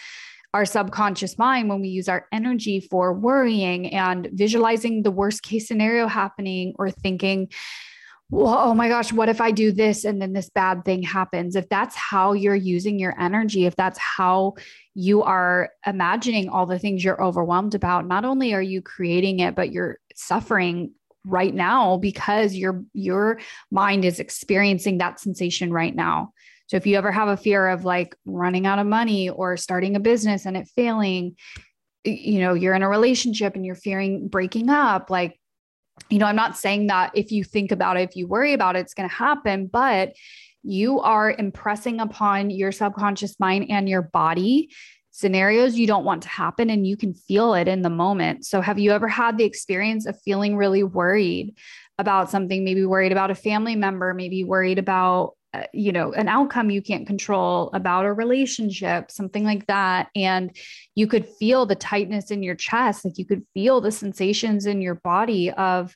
our 0.52 0.64
subconscious 0.64 1.38
mind, 1.38 1.68
when 1.68 1.80
we 1.80 1.88
use 1.88 2.08
our 2.08 2.26
energy 2.32 2.80
for 2.80 3.12
worrying 3.12 3.94
and 3.94 4.28
visualizing 4.32 5.04
the 5.04 5.12
worst 5.12 5.44
case 5.44 5.68
scenario 5.68 6.08
happening 6.08 6.74
or 6.76 6.90
thinking, 6.90 7.52
well, 8.30 8.58
oh 8.58 8.74
my 8.74 8.88
gosh, 8.88 9.12
what 9.12 9.28
if 9.28 9.40
I 9.40 9.52
do 9.52 9.70
this 9.70 10.04
and 10.04 10.20
then 10.20 10.32
this 10.32 10.50
bad 10.50 10.84
thing 10.84 11.02
happens? 11.02 11.54
If 11.54 11.68
that's 11.68 11.94
how 11.94 12.32
you're 12.32 12.56
using 12.56 12.98
your 12.98 13.18
energy, 13.20 13.66
if 13.66 13.76
that's 13.76 13.98
how 13.98 14.54
you 14.94 15.22
are 15.22 15.70
imagining 15.86 16.48
all 16.48 16.66
the 16.66 16.78
things 16.78 17.04
you're 17.04 17.22
overwhelmed 17.22 17.76
about, 17.76 18.06
not 18.06 18.24
only 18.24 18.52
are 18.52 18.62
you 18.62 18.82
creating 18.82 19.38
it, 19.40 19.54
but 19.54 19.70
you're 19.70 19.98
suffering 20.16 20.92
right 21.24 21.54
now 21.54 21.98
because 21.98 22.54
your 22.54 22.84
your 22.94 23.40
mind 23.70 24.04
is 24.04 24.18
experiencing 24.18 24.98
that 24.98 25.20
sensation 25.20 25.72
right 25.72 25.94
now. 25.94 26.32
So 26.68 26.76
if 26.76 26.86
you 26.86 26.96
ever 26.96 27.12
have 27.12 27.28
a 27.28 27.36
fear 27.36 27.68
of 27.68 27.84
like 27.84 28.16
running 28.24 28.66
out 28.66 28.80
of 28.80 28.88
money 28.88 29.28
or 29.28 29.56
starting 29.56 29.94
a 29.94 30.00
business 30.00 30.46
and 30.46 30.56
it 30.56 30.68
failing, 30.74 31.36
you 32.04 32.40
know, 32.40 32.54
you're 32.54 32.74
in 32.74 32.82
a 32.82 32.88
relationship 32.88 33.54
and 33.54 33.64
you're 33.64 33.76
fearing 33.76 34.26
breaking 34.26 34.68
up, 34.68 35.10
like 35.10 35.38
you 36.10 36.18
know, 36.18 36.26
I'm 36.26 36.36
not 36.36 36.56
saying 36.56 36.88
that 36.88 37.12
if 37.14 37.32
you 37.32 37.44
think 37.44 37.72
about 37.72 37.96
it, 37.96 38.08
if 38.08 38.16
you 38.16 38.26
worry 38.26 38.52
about 38.52 38.76
it, 38.76 38.80
it's 38.80 38.94
going 38.94 39.08
to 39.08 39.14
happen, 39.14 39.66
but 39.66 40.12
you 40.62 41.00
are 41.00 41.30
impressing 41.30 42.00
upon 42.00 42.50
your 42.50 42.72
subconscious 42.72 43.38
mind 43.38 43.66
and 43.70 43.88
your 43.88 44.02
body 44.02 44.70
scenarios 45.16 45.78
you 45.78 45.86
don't 45.86 46.04
want 46.04 46.22
to 46.24 46.28
happen 46.28 46.68
and 46.68 46.86
you 46.86 46.94
can 46.94 47.14
feel 47.14 47.54
it 47.54 47.68
in 47.68 47.80
the 47.80 47.88
moment. 47.88 48.44
So, 48.44 48.60
have 48.60 48.78
you 48.78 48.92
ever 48.92 49.08
had 49.08 49.38
the 49.38 49.44
experience 49.44 50.04
of 50.04 50.20
feeling 50.22 50.56
really 50.58 50.82
worried 50.82 51.56
about 51.98 52.30
something, 52.30 52.62
maybe 52.62 52.84
worried 52.84 53.12
about 53.12 53.30
a 53.30 53.34
family 53.34 53.76
member, 53.76 54.12
maybe 54.12 54.44
worried 54.44 54.78
about 54.78 55.32
Uh, 55.56 55.66
you 55.72 55.92
know 55.92 56.12
an 56.12 56.28
outcome 56.28 56.68
you 56.70 56.82
can't 56.82 57.06
control 57.06 57.70
about 57.72 58.04
a 58.04 58.12
relationship 58.12 59.10
something 59.10 59.44
like 59.44 59.66
that. 59.66 60.08
And 60.14 60.54
you 60.94 61.06
could 61.06 61.26
feel 61.26 61.64
the 61.64 61.74
tightness 61.74 62.30
in 62.30 62.42
your 62.42 62.54
chest 62.54 63.04
like 63.04 63.16
you 63.16 63.24
could 63.24 63.44
feel 63.54 63.80
the 63.80 63.92
sensations 63.92 64.66
in 64.66 64.82
your 64.82 64.96
body 64.96 65.50
of 65.52 65.94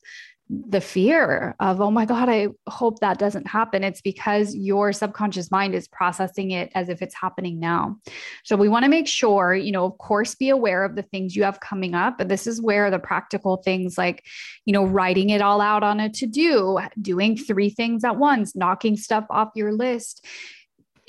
the 0.52 0.80
fear 0.80 1.54
of, 1.60 1.80
oh 1.80 1.92
my 1.92 2.04
God, 2.04 2.28
I 2.28 2.48
hope 2.68 2.98
that 2.98 3.20
doesn't 3.20 3.46
happen. 3.46 3.84
It's 3.84 4.00
because 4.00 4.52
your 4.52 4.92
subconscious 4.92 5.48
mind 5.48 5.76
is 5.76 5.86
processing 5.86 6.50
it 6.50 6.72
as 6.74 6.88
if 6.88 7.02
it's 7.02 7.14
happening 7.14 7.60
now. 7.60 7.96
So 8.42 8.56
we 8.56 8.68
want 8.68 8.84
to 8.84 8.88
make 8.88 9.06
sure, 9.06 9.54
you 9.54 9.70
know, 9.70 9.84
of 9.84 9.96
course, 9.98 10.34
be 10.34 10.48
aware 10.48 10.84
of 10.84 10.96
the 10.96 11.04
things 11.04 11.36
you 11.36 11.44
have 11.44 11.60
coming 11.60 11.94
up. 11.94 12.18
But 12.18 12.28
this 12.28 12.48
is 12.48 12.60
where 12.60 12.90
the 12.90 12.98
practical 12.98 13.58
things 13.58 13.96
like, 13.96 14.24
you 14.64 14.72
know, 14.72 14.84
writing 14.84 15.30
it 15.30 15.40
all 15.40 15.60
out 15.60 15.84
on 15.84 16.00
a 16.00 16.10
to 16.10 16.26
do, 16.26 16.80
doing 17.00 17.36
three 17.36 17.70
things 17.70 18.02
at 18.02 18.16
once, 18.16 18.56
knocking 18.56 18.96
stuff 18.96 19.26
off 19.30 19.50
your 19.54 19.72
list, 19.72 20.26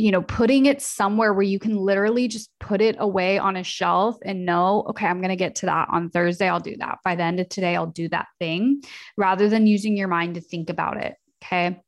you 0.01 0.11
know, 0.11 0.23
putting 0.23 0.65
it 0.65 0.81
somewhere 0.81 1.31
where 1.31 1.43
you 1.43 1.59
can 1.59 1.77
literally 1.77 2.27
just 2.27 2.49
put 2.59 2.81
it 2.81 2.95
away 2.97 3.37
on 3.37 3.55
a 3.55 3.63
shelf 3.63 4.17
and 4.25 4.47
know, 4.47 4.83
okay, 4.89 5.05
I'm 5.05 5.19
going 5.19 5.29
to 5.29 5.35
get 5.35 5.53
to 5.57 5.67
that 5.67 5.89
on 5.91 6.09
Thursday. 6.09 6.49
I'll 6.49 6.59
do 6.59 6.75
that. 6.77 6.97
By 7.03 7.13
the 7.13 7.21
end 7.21 7.39
of 7.39 7.49
today, 7.49 7.75
I'll 7.75 7.85
do 7.85 8.09
that 8.09 8.25
thing 8.39 8.81
rather 9.15 9.47
than 9.47 9.67
using 9.67 9.95
your 9.95 10.07
mind 10.07 10.35
to 10.35 10.41
think 10.41 10.71
about 10.71 10.97
it. 10.97 11.15
Okay. 11.43 11.79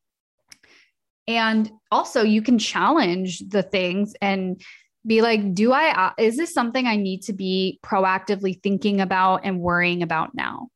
And 1.28 1.72
also, 1.90 2.22
you 2.22 2.44
can 2.44 2.60
challenge 2.60 3.40
the 3.48 3.64
things 3.64 4.14
and 4.22 4.62
be 5.08 5.24
like, 5.24 5.56
do 5.56 5.72
I, 5.72 6.08
uh, 6.08 6.12
is 6.20 6.38
this 6.38 6.54
something 6.54 6.86
I 6.86 6.98
need 6.98 7.24
to 7.24 7.34
be 7.34 7.80
proactively 7.84 8.62
thinking 8.62 9.02
about 9.02 9.42
and 9.44 9.60
worrying 9.60 10.04
about 10.04 10.36
now? 10.36 10.68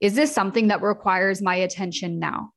Is 0.00 0.14
this 0.14 0.32
something 0.32 0.68
that 0.68 0.80
requires 0.80 1.42
my 1.42 1.56
attention 1.56 2.18
now? 2.18 2.52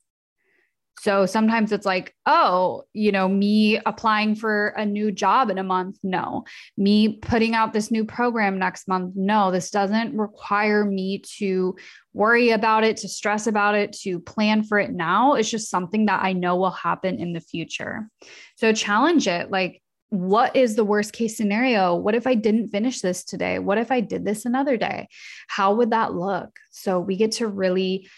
So 1.02 1.26
sometimes 1.26 1.72
it's 1.72 1.86
like, 1.86 2.14
oh, 2.26 2.84
you 2.94 3.12
know, 3.12 3.28
me 3.28 3.80
applying 3.86 4.36
for 4.36 4.70
a 4.70 4.86
new 4.86 5.12
job 5.12 5.50
in 5.50 5.58
a 5.58 5.64
month. 5.64 5.98
No. 6.04 6.44
Me 6.78 7.18
putting 7.18 7.56
out 7.56 7.72
this 7.72 7.90
new 7.90 8.04
program 8.04 8.60
next 8.60 8.88
month. 8.88 9.14
No, 9.16 9.50
this 9.50 9.72
doesn't 9.72 10.18
require 10.18 10.84
me 10.84 11.24
to 11.38 11.76
worry 12.14 12.50
about 12.50 12.84
it, 12.84 12.98
to 12.98 13.08
stress 13.08 13.48
about 13.48 13.76
it, 13.76 13.94
to 14.02 14.20
plan 14.20 14.64
for 14.64 14.78
it 14.78 14.92
now. 14.92 15.36
It's 15.36 15.50
just 15.50 15.70
something 15.70 16.08
that 16.08 16.22
I 16.22 16.34
know 16.34 16.58
will 16.58 16.72
happen 16.72 17.18
in 17.18 17.32
the 17.32 17.42
future. 17.42 18.10
So 18.56 18.74
challenge 18.74 19.28
it. 19.28 19.50
Like, 19.50 19.82
what 20.10 20.56
is 20.56 20.76
the 20.76 20.84
worst 20.84 21.14
case 21.14 21.38
scenario? 21.38 21.96
What 21.96 22.16
if 22.16 22.26
I 22.28 22.34
didn't 22.34 22.70
finish 22.70 23.00
this 23.00 23.24
today? 23.24 23.60
What 23.60 23.78
if 23.78 23.92
I 23.92 24.02
did 24.02 24.26
this 24.26 24.44
another 24.44 24.76
day? 24.76 25.08
How 25.48 25.76
would 25.76 25.92
that 25.92 26.14
look? 26.14 26.50
So 26.72 27.00
we 27.00 27.16
get 27.16 27.34
to 27.34 27.48
really, 27.48 28.10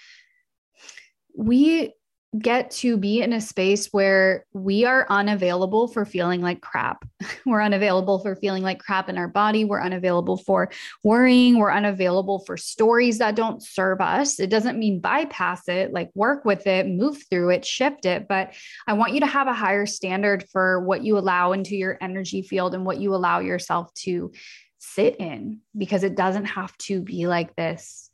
we 1.35 1.93
get 2.39 2.71
to 2.71 2.95
be 2.95 3.21
in 3.21 3.33
a 3.33 3.41
space 3.41 3.87
where 3.87 4.45
we 4.53 4.85
are 4.85 5.05
unavailable 5.09 5.89
for 5.89 6.05
feeling 6.05 6.41
like 6.41 6.61
crap. 6.61 7.05
We're 7.45 7.61
unavailable 7.61 8.19
for 8.19 8.35
feeling 8.35 8.63
like 8.63 8.79
crap 8.79 9.09
in 9.09 9.17
our 9.17 9.27
body. 9.27 9.65
We're 9.65 9.81
unavailable 9.81 10.37
for 10.37 10.71
worrying. 11.03 11.57
We're 11.57 11.73
unavailable 11.73 12.39
for 12.45 12.55
stories 12.55 13.17
that 13.17 13.35
don't 13.35 13.61
serve 13.61 13.99
us. 13.99 14.39
It 14.39 14.49
doesn't 14.49 14.79
mean 14.79 15.01
bypass 15.01 15.67
it, 15.67 15.91
like 15.91 16.09
work 16.15 16.45
with 16.45 16.67
it, 16.67 16.87
move 16.87 17.21
through 17.29 17.49
it, 17.49 17.65
shift 17.65 18.05
it. 18.05 18.27
But 18.29 18.53
I 18.87 18.93
want 18.93 19.13
you 19.13 19.19
to 19.19 19.25
have 19.25 19.47
a 19.47 19.53
higher 19.53 19.85
standard 19.85 20.45
for 20.51 20.79
what 20.79 21.03
you 21.03 21.17
allow 21.17 21.51
into 21.51 21.75
your 21.75 21.97
energy 21.99 22.43
field 22.43 22.73
and 22.73 22.85
what 22.85 22.99
you 22.99 23.13
allow 23.13 23.39
yourself 23.39 23.93
to 23.95 24.31
sit 24.79 25.17
in 25.17 25.59
because 25.77 26.03
it 26.03 26.15
doesn't 26.15 26.45
have 26.45 26.75
to 26.77 27.01
be 27.01 27.27
like 27.27 27.55
this 27.55 28.10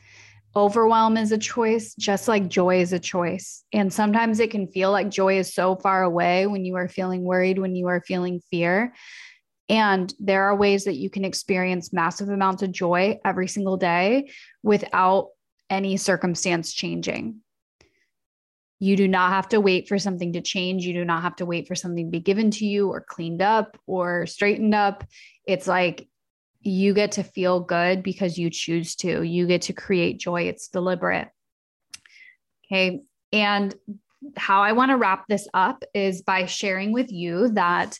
overwhelm 0.56 1.18
is 1.18 1.32
a 1.32 1.38
choice, 1.38 1.94
just 1.96 2.28
like 2.28 2.48
joy 2.48 2.82
is 2.82 2.94
a 2.94 3.00
choice. 3.00 3.64
And 3.74 3.94
sometimes 3.94 4.40
it 4.40 4.52
can 4.52 4.68
feel 4.68 4.92
like 4.92 5.10
joy 5.10 5.38
is 5.38 5.54
so 5.54 5.76
far 5.76 6.04
away 6.04 6.48
when 6.48 6.66
you 6.66 6.76
are 6.76 6.88
feeling 6.88 7.24
worried, 7.24 7.60
when 7.60 7.76
you 7.76 7.88
are 7.88 8.02
feeling 8.02 8.42
fear. 8.50 8.94
And 9.70 10.14
there 10.20 10.44
are 10.44 10.56
ways 10.56 10.86
that 10.86 10.96
you 10.96 11.10
can 11.10 11.26
experience 11.26 11.92
massive 11.92 12.30
amounts 12.30 12.64
of 12.64 12.72
joy 12.72 13.20
every 13.26 13.48
single 13.48 13.78
day 13.78 14.32
without 14.64 15.30
any 15.70 15.98
circumstance 15.98 16.74
changing. 16.74 17.42
You 18.80 18.96
do 18.96 19.08
not 19.08 19.32
have 19.32 19.50
to 19.50 19.60
wait 19.60 19.88
for 19.88 19.98
something 19.98 20.34
to 20.34 20.42
change. 20.42 20.86
You 20.86 20.94
do 20.94 21.04
not 21.04 21.24
have 21.24 21.36
to 21.38 21.46
wait 21.46 21.68
for 21.68 21.76
something 21.76 22.06
to 22.06 22.12
be 22.12 22.20
given 22.20 22.52
to 22.52 22.66
you 22.66 22.90
or 22.90 23.02
cleaned 23.02 23.42
up 23.42 23.78
or 23.88 24.26
straightened 24.28 24.76
up. 24.76 25.04
It's 25.48 25.68
like 25.68 26.08
you 26.68 26.94
get 26.94 27.14
to 27.14 27.24
feel 27.24 27.60
good 27.60 28.04
because 28.04 28.38
you 28.38 28.50
choose 28.50 28.96
to. 28.98 29.22
You 29.22 29.48
get 29.48 29.64
to 29.64 29.74
create 29.74 30.20
joy. 30.20 30.44
It's 30.44 30.68
deliberate. 30.68 31.30
Okay. 32.66 33.02
And 33.32 33.74
how 34.36 34.62
I 34.62 34.74
want 34.74 34.92
to 34.92 34.98
wrap 34.98 35.26
this 35.28 35.48
up 35.54 35.84
is 35.94 36.22
by 36.22 36.46
sharing 36.46 36.92
with 36.92 37.12
you 37.12 37.50
that 37.50 37.98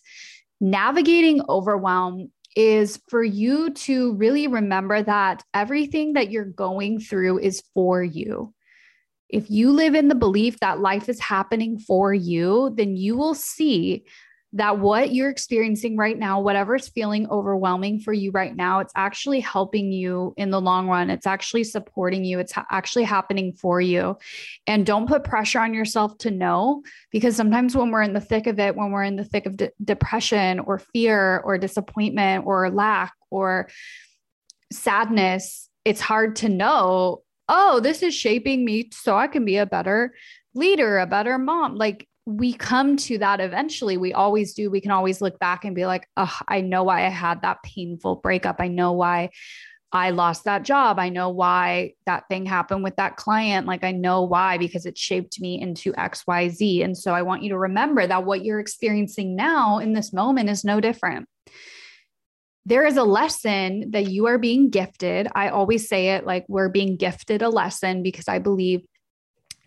navigating 0.60 1.42
overwhelm 1.48 2.32
is 2.56 3.00
for 3.08 3.24
you 3.24 3.70
to 3.72 4.16
really 4.16 4.48
remember 4.48 5.04
that 5.04 5.44
everything 5.54 6.14
that 6.14 6.32
you're 6.32 6.44
going 6.44 7.00
through 7.00 7.40
is 7.40 7.62
for 7.74 8.04
you. 8.04 8.54
If 9.30 9.52
you 9.52 9.72
live 9.72 9.94
in 9.94 10.08
the 10.08 10.16
belief 10.16 10.60
that 10.60 10.80
life 10.80 11.08
is 11.08 11.20
happening 11.20 11.78
for 11.78 12.14
you, 12.14 12.74
then 12.76 12.96
you 12.96 13.16
will 13.16 13.36
see 13.36 14.06
that 14.54 14.80
what 14.80 15.14
you're 15.14 15.30
experiencing 15.30 15.98
right 15.98 16.18
now, 16.18 16.40
whatever's 16.40 16.88
feeling 16.88 17.28
overwhelming 17.30 18.00
for 18.00 18.14
you 18.14 18.32
right 18.32 18.56
now, 18.56 18.80
it's 18.80 18.94
actually 18.96 19.42
helping 19.42 19.92
you 19.92 20.34
in 20.38 20.52
the 20.52 20.62
long 20.62 20.88
run. 20.88 21.10
It's 21.10 21.28
actually 21.28 21.66
supporting 21.66 22.24
you. 22.24 22.40
It's 22.40 22.54
ha- 22.54 22.66
actually 22.72 23.04
happening 23.04 23.52
for 23.52 23.82
you. 23.82 24.18
And 24.66 24.86
don't 24.86 25.08
put 25.08 25.26
pressure 25.26 25.60
on 25.60 25.74
yourself 25.74 26.18
to 26.20 26.32
know, 26.32 26.84
because 27.12 27.36
sometimes 27.36 27.76
when 27.76 27.92
we're 27.92 28.04
in 28.04 28.14
the 28.14 28.22
thick 28.22 28.48
of 28.48 28.58
it, 28.58 28.76
when 28.76 28.92
we're 28.92 29.04
in 29.04 29.18
the 29.18 29.26
thick 29.26 29.46
of 29.46 29.58
de- 29.58 29.72
depression 29.84 30.60
or 30.60 30.80
fear 30.80 31.40
or 31.40 31.58
disappointment 31.58 32.46
or 32.48 32.70
lack 32.70 33.14
or 33.30 33.68
sadness, 34.72 35.70
it's 35.84 36.02
hard 36.02 36.38
to 36.38 36.50
know, 36.50 37.22
oh, 37.50 37.82
this 37.82 38.02
is 38.02 38.16
shaping 38.16 38.64
me 38.64 38.90
so 38.94 39.18
I 39.18 39.28
can 39.28 39.44
be 39.44 39.58
a 39.58 39.66
better 39.66 40.14
leader, 40.56 41.00
a 41.00 41.06
better 41.06 41.38
mom. 41.38 41.76
Like 41.76 42.08
we 42.28 42.52
come 42.52 42.98
to 42.98 43.18
that 43.20 43.40
eventually. 43.40 43.96
We 43.96 44.12
always 44.12 44.54
do. 44.54 44.70
We 44.70 44.82
can 44.82 44.92
always 44.92 45.22
look 45.22 45.40
back 45.40 45.64
and 45.64 45.74
be 45.74 45.86
like, 45.86 46.06
oh, 46.18 46.38
I 46.46 46.60
know 46.60 46.84
why 46.84 47.06
I 47.06 47.10
had 47.10 47.42
that 47.44 47.64
painful 47.64 48.18
breakup. 48.18 48.58
I 48.60 48.68
know 48.68 48.92
why 48.92 49.30
I 49.94 50.10
lost 50.10 50.44
that 50.44 50.64
job. 50.64 51.00
I 51.00 51.08
know 51.08 51.30
why 51.30 51.94
that 52.06 52.26
thing 52.28 52.46
happened 52.46 52.84
with 52.84 52.98
that 52.98 53.16
client. 53.16 53.66
Like, 53.66 53.86
I 53.86 53.94
know 53.94 54.24
why 54.24 54.58
because 54.58 54.86
it 54.86 54.98
shaped 54.98 55.40
me 55.40 55.62
into 55.62 55.94
XYZ. 55.94 56.84
And 56.84 56.98
so 56.98 57.14
I 57.14 57.22
want 57.22 57.44
you 57.44 57.50
to 57.52 57.58
remember 57.58 58.06
that 58.06 58.26
what 58.26 58.44
you're 58.44 58.60
experiencing 58.60 59.34
now 59.38 59.78
in 59.78 59.94
this 59.94 60.12
moment 60.12 60.50
is 60.50 60.66
no 60.66 60.82
different. 60.82 61.30
there 62.66 62.86
is 62.86 62.98
a 62.98 63.04
lesson 63.04 63.92
that 63.92 64.10
you 64.10 64.28
are 64.28 64.38
being 64.38 64.70
gifted. 64.70 65.30
I 65.34 65.48
always 65.48 65.88
say 65.88 66.10
it 66.10 66.26
like 66.26 66.46
we're 66.50 66.68
being 66.68 66.98
gifted 66.98 67.42
a 67.42 67.48
lesson 67.48 68.04
because 68.04 68.28
I 68.28 68.40
believe 68.40 68.82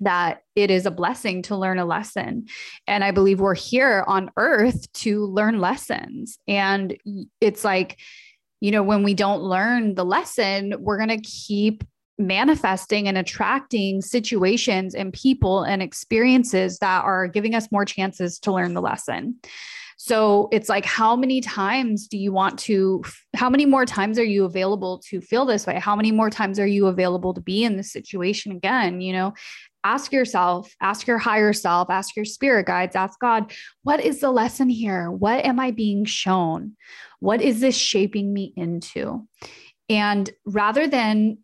that 0.00 0.42
it 0.57 0.71
is 0.71 0.87
a 0.87 0.90
blessing 0.90 1.42
to 1.42 1.57
learn 1.57 1.78
a 1.78 1.85
lesson. 1.85 2.47
And 2.87 3.04
I 3.04 3.11
believe 3.11 3.40
we're 3.40 3.54
here 3.54 4.04
on 4.07 4.30
earth 4.37 4.90
to 4.95 5.26
learn 5.26 5.61
lessons. 5.61 6.38
And 6.49 6.97
it's 7.40 7.64
like, 7.64 7.99
you 8.61 8.71
know, 8.71 8.83
when 8.83 9.02
we 9.02 9.14
don't 9.14 9.42
learn 9.42 9.95
the 9.95 10.04
lesson, 10.04 10.75
we're 10.78 10.99
going 10.99 11.09
to 11.09 11.21
keep 11.21 11.85
manifesting 12.19 13.09
and 13.09 13.16
attracting 13.16 14.02
situations 14.02 14.95
and 14.95 15.12
people 15.12 15.62
and 15.62 15.83
experiences 15.83 16.78
that 16.78 17.04
are 17.04 17.26
giving 17.26 17.54
us 17.54 17.73
more 17.73 17.85
chances 17.85 18.38
to 18.40 18.52
learn 18.52 18.75
the 18.75 18.83
lesson. 18.83 19.37
So 19.97 20.49
it's 20.50 20.71
like, 20.71 20.87
how 20.87 21.14
many 21.14 21.42
times 21.42 22.09
do 22.09 22.16
you 22.16 22.33
want 22.33 22.59
to, 22.61 23.04
how 23.35 23.50
many 23.50 23.66
more 23.66 23.85
times 23.85 24.19
are 24.19 24.25
you 24.25 24.47
available 24.47 24.99
to 25.09 25.21
feel 25.21 25.45
this 25.45 25.66
way? 25.66 25.78
How 25.78 25.95
many 25.95 26.11
more 26.11 26.30
times 26.30 26.59
are 26.59 26.66
you 26.66 26.87
available 26.87 27.35
to 27.35 27.40
be 27.42 27.64
in 27.64 27.76
this 27.76 27.92
situation 27.92 28.52
again? 28.52 29.02
You 29.02 29.12
know, 29.12 29.35
ask 29.84 30.12
yourself, 30.12 30.75
ask 30.80 31.06
your 31.06 31.18
higher 31.18 31.52
self, 31.52 31.90
ask 31.90 32.16
your 32.16 32.25
spirit 32.25 32.66
guides, 32.66 32.96
ask 32.96 33.18
God, 33.18 33.52
what 33.82 34.00
is 34.00 34.20
the 34.20 34.30
lesson 34.30 34.68
here? 34.68 35.10
What 35.10 35.44
am 35.44 35.58
I 35.58 35.70
being 35.70 36.04
shown? 36.04 36.76
What 37.20 37.40
is 37.42 37.60
this 37.60 37.76
shaping 37.76 38.32
me 38.32 38.52
into? 38.56 39.26
And 39.88 40.30
rather 40.44 40.87
than 40.87 41.38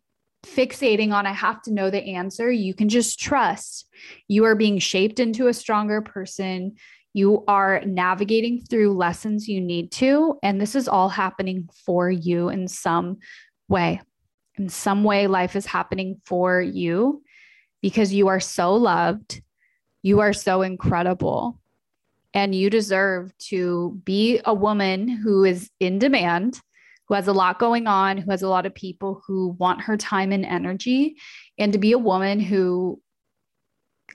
fixating 0.45 1.11
on, 1.11 1.25
I 1.25 1.33
have 1.33 1.61
to 1.63 1.73
know 1.73 1.89
the 1.89 2.15
answer, 2.15 2.51
you 2.51 2.73
can 2.73 2.89
just 2.89 3.19
trust 3.19 3.87
you 4.27 4.45
are 4.45 4.55
being 4.55 4.79
shaped 4.79 5.19
into 5.19 5.47
a 5.47 5.53
stronger 5.53 6.01
person 6.01 6.75
you 7.17 7.43
are 7.47 7.81
navigating 7.83 8.61
through 8.61 8.93
lessons 8.93 9.47
you 9.47 9.59
need 9.59 9.91
to. 9.91 10.37
And 10.43 10.61
this 10.61 10.75
is 10.75 10.87
all 10.87 11.09
happening 11.09 11.67
for 11.83 12.11
you 12.11 12.49
in 12.49 12.67
some 12.67 13.17
way. 13.67 14.01
In 14.59 14.69
some 14.69 15.03
way, 15.03 15.25
life 15.25 15.55
is 15.55 15.65
happening 15.65 16.21
for 16.27 16.61
you 16.61 17.23
because 17.81 18.13
you 18.13 18.27
are 18.27 18.39
so 18.39 18.75
loved. 18.75 19.41
You 20.03 20.19
are 20.19 20.33
so 20.33 20.61
incredible. 20.61 21.59
And 22.33 22.53
you 22.53 22.69
deserve 22.69 23.35
to 23.49 23.99
be 24.03 24.41
a 24.45 24.53
woman 24.53 25.07
who 25.07 25.43
is 25.43 25.69
in 25.79 25.97
demand, 25.99 26.61
who 27.07 27.15
has 27.15 27.27
a 27.27 27.33
lot 27.33 27.59
going 27.59 27.87
on, 27.87 28.17
who 28.17 28.31
has 28.31 28.41
a 28.41 28.49
lot 28.49 28.65
of 28.65 28.75
people 28.75 29.21
who 29.25 29.55
want 29.59 29.81
her 29.81 29.97
time 29.97 30.31
and 30.31 30.45
energy, 30.45 31.17
and 31.57 31.73
to 31.73 31.79
be 31.79 31.93
a 31.93 31.97
woman 31.97 32.39
who 32.39 33.01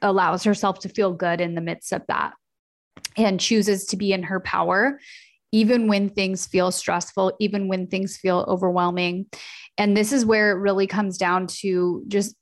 allows 0.02 0.45
herself 0.45 0.81
to 0.81 0.88
feel 0.88 1.12
good 1.12 1.40
in 1.40 1.54
the 1.54 1.61
midst 1.61 1.92
of 1.92 2.02
that 2.09 2.35
and 3.16 3.40
chooses 3.40 3.87
to 3.87 3.97
be 3.97 4.12
in 4.12 4.23
her 4.25 4.40
power, 4.40 5.00
even 5.52 5.88
when 5.88 6.09
things 6.09 6.47
feel 6.47 6.71
stressful, 6.71 7.33
even 7.40 7.69
when 7.69 7.87
things 7.87 8.16
feel 8.16 8.45
overwhelming. 8.49 9.26
And 9.78 9.97
this 9.97 10.12
is 10.12 10.25
where 10.25 10.50
it 10.50 10.61
really 10.61 10.87
comes 10.87 11.19
down 11.19 11.47
to 11.49 12.04
just 12.09 12.37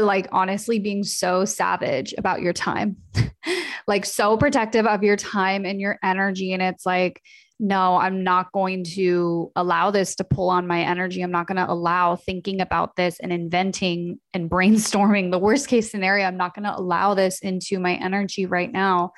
like 0.00 0.28
honestly 0.32 0.78
being 0.78 1.04
so 1.04 1.44
savage 1.44 2.14
about 2.16 2.40
your 2.40 2.52
time, 2.52 2.96
like 3.86 4.04
so 4.04 4.36
protective 4.36 4.86
of 4.86 5.02
your 5.02 5.16
time 5.16 5.64
and 5.64 5.80
your 5.80 5.98
energy. 6.02 6.52
And 6.52 6.62
it's 6.62 6.86
like, 6.86 7.20
no, 7.60 7.96
I'm 7.96 8.24
not 8.24 8.50
going 8.52 8.84
to 8.94 9.52
allow 9.54 9.90
this 9.90 10.16
to 10.16 10.24
pull 10.24 10.50
on 10.50 10.66
my 10.66 10.82
energy. 10.82 11.22
I'm 11.22 11.30
not 11.30 11.46
going 11.46 11.58
to 11.58 11.70
allow 11.70 12.16
thinking 12.16 12.60
about 12.60 12.96
this 12.96 13.20
and 13.20 13.32
inventing 13.32 14.18
and 14.34 14.50
brainstorming 14.50 15.30
the 15.30 15.38
worst 15.38 15.68
case 15.68 15.90
scenario. 15.90 16.26
I'm 16.26 16.36
not 16.36 16.54
going 16.54 16.64
to 16.64 16.76
allow 16.76 17.14
this 17.14 17.40
into 17.40 17.78
my 17.78 17.94
energy 17.94 18.46
right 18.46 18.72
now 18.72 19.12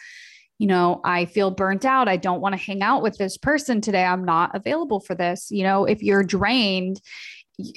you 0.59 0.69
know, 0.69 1.00
I 1.04 1.25
feel 1.25 1.50
burnt 1.50 1.85
out. 1.85 2.09
I 2.09 2.16
don't 2.16 2.40
want 2.40 2.54
to 2.54 2.61
hang 2.61 2.83
out 2.83 3.02
with 3.02 3.19
this 3.19 3.37
person 3.37 3.81
today. 3.81 4.04
I'm 4.04 4.25
not 4.25 4.54
available 4.54 5.00
for 5.00 5.14
this. 5.14 5.49
You 5.50 5.64
know, 5.64 5.85
if 5.85 6.02
you're 6.02 6.23
drained 6.23 7.00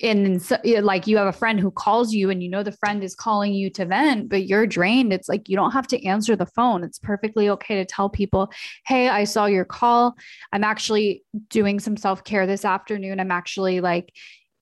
and 0.03 0.41
so, 0.41 0.57
like 0.81 1.05
you 1.05 1.17
have 1.17 1.27
a 1.27 1.31
friend 1.31 1.59
who 1.59 1.69
calls 1.69 2.11
you 2.11 2.29
and 2.31 2.41
you 2.41 2.49
know 2.49 2.63
the 2.63 2.71
friend 2.71 3.03
is 3.03 3.13
calling 3.13 3.53
you 3.53 3.69
to 3.71 3.85
vent, 3.85 4.29
but 4.29 4.47
you're 4.47 4.65
drained, 4.65 5.13
it's 5.13 5.29
like 5.29 5.47
you 5.47 5.55
don't 5.55 5.71
have 5.71 5.87
to 5.87 6.03
answer 6.05 6.35
the 6.35 6.47
phone. 6.47 6.83
It's 6.83 6.97
perfectly 6.97 7.49
okay 7.49 7.75
to 7.75 7.85
tell 7.85 8.09
people, 8.09 8.51
Hey, 8.85 9.07
I 9.07 9.23
saw 9.23 9.45
your 9.45 9.65
call. 9.65 10.15
I'm 10.51 10.63
actually 10.63 11.23
doing 11.49 11.79
some 11.79 11.95
self 11.95 12.23
care 12.23 12.47
this 12.47 12.65
afternoon. 12.65 13.19
I'm 13.19 13.31
actually 13.31 13.79
like, 13.79 14.11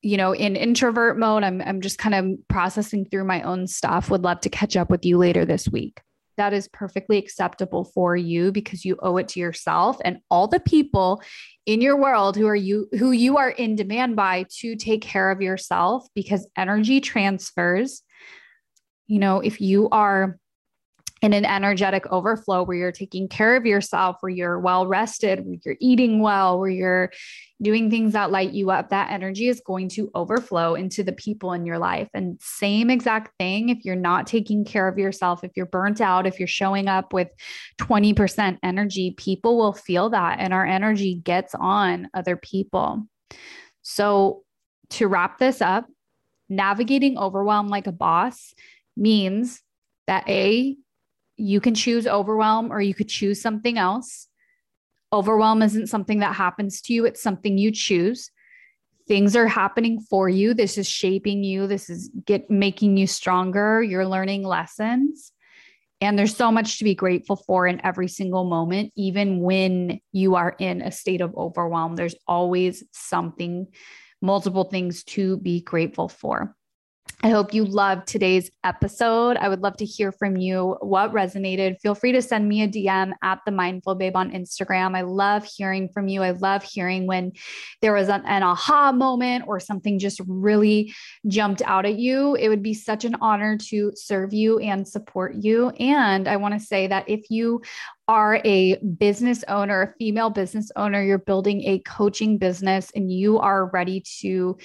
you 0.02 0.18
know, 0.18 0.34
in 0.34 0.54
introvert 0.54 1.18
mode. 1.18 1.44
I'm, 1.44 1.62
I'm 1.62 1.80
just 1.80 1.98
kind 1.98 2.14
of 2.14 2.48
processing 2.48 3.06
through 3.06 3.24
my 3.24 3.40
own 3.42 3.66
stuff. 3.66 4.10
Would 4.10 4.22
love 4.22 4.40
to 4.40 4.50
catch 4.50 4.76
up 4.76 4.90
with 4.90 5.06
you 5.06 5.16
later 5.16 5.46
this 5.46 5.66
week 5.68 6.02
that 6.36 6.52
is 6.52 6.68
perfectly 6.68 7.18
acceptable 7.18 7.84
for 7.84 8.16
you 8.16 8.52
because 8.52 8.84
you 8.84 8.96
owe 9.02 9.16
it 9.16 9.28
to 9.28 9.40
yourself 9.40 9.98
and 10.04 10.18
all 10.30 10.48
the 10.48 10.60
people 10.60 11.22
in 11.64 11.80
your 11.80 11.96
world 11.96 12.36
who 12.36 12.46
are 12.46 12.56
you 12.56 12.88
who 12.98 13.10
you 13.10 13.36
are 13.38 13.50
in 13.50 13.76
demand 13.76 14.16
by 14.16 14.46
to 14.60 14.76
take 14.76 15.02
care 15.02 15.30
of 15.30 15.40
yourself 15.40 16.06
because 16.14 16.46
energy 16.56 17.00
transfers. 17.00 18.02
You 19.06 19.18
know 19.18 19.40
if 19.40 19.60
you 19.60 19.88
are 19.90 20.38
in 21.22 21.32
an 21.32 21.46
energetic 21.46 22.06
overflow 22.12 22.62
where 22.62 22.76
you're 22.76 22.92
taking 22.92 23.26
care 23.26 23.56
of 23.56 23.64
yourself, 23.64 24.16
where 24.20 24.30
you're 24.30 24.60
well 24.60 24.86
rested, 24.86 25.46
where 25.46 25.56
you're 25.64 25.76
eating 25.80 26.20
well, 26.20 26.58
where 26.58 26.68
you're 26.68 27.10
doing 27.62 27.88
things 27.88 28.12
that 28.12 28.30
light 28.30 28.52
you 28.52 28.70
up, 28.70 28.90
that 28.90 29.10
energy 29.10 29.48
is 29.48 29.62
going 29.64 29.88
to 29.88 30.10
overflow 30.14 30.74
into 30.74 31.02
the 31.02 31.12
people 31.12 31.54
in 31.54 31.64
your 31.64 31.78
life. 31.78 32.08
And 32.12 32.38
same 32.42 32.90
exact 32.90 33.32
thing 33.38 33.70
if 33.70 33.78
you're 33.82 33.96
not 33.96 34.26
taking 34.26 34.62
care 34.62 34.88
of 34.88 34.98
yourself, 34.98 35.42
if 35.42 35.52
you're 35.56 35.64
burnt 35.64 36.02
out, 36.02 36.26
if 36.26 36.38
you're 36.38 36.46
showing 36.46 36.86
up 36.86 37.14
with 37.14 37.28
20% 37.78 38.58
energy, 38.62 39.14
people 39.16 39.56
will 39.56 39.72
feel 39.72 40.10
that 40.10 40.38
and 40.38 40.52
our 40.52 40.66
energy 40.66 41.14
gets 41.14 41.54
on 41.54 42.10
other 42.12 42.36
people. 42.36 43.06
So, 43.80 44.42
to 44.90 45.08
wrap 45.08 45.38
this 45.38 45.60
up, 45.60 45.86
navigating 46.48 47.18
overwhelm 47.18 47.68
like 47.68 47.86
a 47.86 47.92
boss 47.92 48.54
means 48.96 49.62
that 50.06 50.28
A, 50.28 50.76
you 51.36 51.60
can 51.60 51.74
choose 51.74 52.06
overwhelm 52.06 52.72
or 52.72 52.80
you 52.80 52.94
could 52.94 53.08
choose 53.08 53.40
something 53.40 53.78
else. 53.78 54.28
Overwhelm 55.12 55.62
isn't 55.62 55.88
something 55.88 56.20
that 56.20 56.34
happens 56.34 56.80
to 56.82 56.92
you, 56.92 57.04
it's 57.04 57.22
something 57.22 57.58
you 57.58 57.70
choose. 57.72 58.30
Things 59.08 59.36
are 59.36 59.46
happening 59.46 60.00
for 60.00 60.28
you. 60.28 60.52
This 60.52 60.76
is 60.76 60.88
shaping 60.88 61.44
you. 61.44 61.68
This 61.68 61.88
is 61.88 62.10
get 62.24 62.50
making 62.50 62.96
you 62.96 63.06
stronger. 63.06 63.80
You're 63.80 64.06
learning 64.06 64.42
lessons. 64.42 65.32
And 66.00 66.18
there's 66.18 66.36
so 66.36 66.50
much 66.50 66.78
to 66.78 66.84
be 66.84 66.94
grateful 66.94 67.36
for 67.36 67.66
in 67.66 67.84
every 67.84 68.08
single 68.08 68.44
moment, 68.44 68.92
even 68.96 69.40
when 69.40 70.00
you 70.12 70.34
are 70.34 70.54
in 70.58 70.82
a 70.82 70.90
state 70.90 71.20
of 71.20 71.34
overwhelm. 71.36 71.96
There's 71.96 72.16
always 72.26 72.84
something, 72.92 73.68
multiple 74.20 74.64
things 74.64 75.04
to 75.04 75.38
be 75.38 75.62
grateful 75.62 76.08
for. 76.08 76.54
I 77.22 77.30
hope 77.30 77.54
you 77.54 77.64
loved 77.64 78.06
today's 78.06 78.50
episode. 78.62 79.38
I 79.38 79.48
would 79.48 79.62
love 79.62 79.78
to 79.78 79.86
hear 79.86 80.12
from 80.12 80.36
you 80.36 80.76
what 80.80 81.12
resonated. 81.12 81.80
Feel 81.80 81.94
free 81.94 82.12
to 82.12 82.20
send 82.20 82.46
me 82.46 82.62
a 82.62 82.68
DM 82.68 83.12
at 83.22 83.40
the 83.46 83.52
Mindful 83.52 83.94
Babe 83.94 84.16
on 84.16 84.32
Instagram. 84.32 84.94
I 84.94 85.00
love 85.00 85.44
hearing 85.44 85.88
from 85.88 86.08
you. 86.08 86.22
I 86.22 86.32
love 86.32 86.62
hearing 86.62 87.06
when 87.06 87.32
there 87.80 87.94
was 87.94 88.10
an, 88.10 88.22
an 88.26 88.42
aha 88.42 88.92
moment 88.92 89.44
or 89.48 89.60
something 89.60 89.98
just 89.98 90.20
really 90.26 90.94
jumped 91.26 91.62
out 91.62 91.86
at 91.86 91.98
you. 91.98 92.34
It 92.34 92.50
would 92.50 92.62
be 92.62 92.74
such 92.74 93.06
an 93.06 93.16
honor 93.22 93.56
to 93.68 93.92
serve 93.96 94.34
you 94.34 94.58
and 94.58 94.86
support 94.86 95.36
you. 95.36 95.70
And 95.70 96.28
I 96.28 96.36
want 96.36 96.52
to 96.52 96.60
say 96.60 96.86
that 96.86 97.08
if 97.08 97.30
you 97.30 97.62
are 98.08 98.40
a 98.44 98.76
business 98.76 99.42
owner, 99.48 99.82
a 99.82 99.94
female 99.98 100.30
business 100.30 100.70
owner, 100.76 101.02
you're 101.02 101.18
building 101.18 101.62
a 101.64 101.80
coaching 101.80 102.38
business 102.38 102.92
and 102.94 103.10
you 103.10 103.38
are 103.38 103.66
ready 103.70 104.02
to 104.20 104.56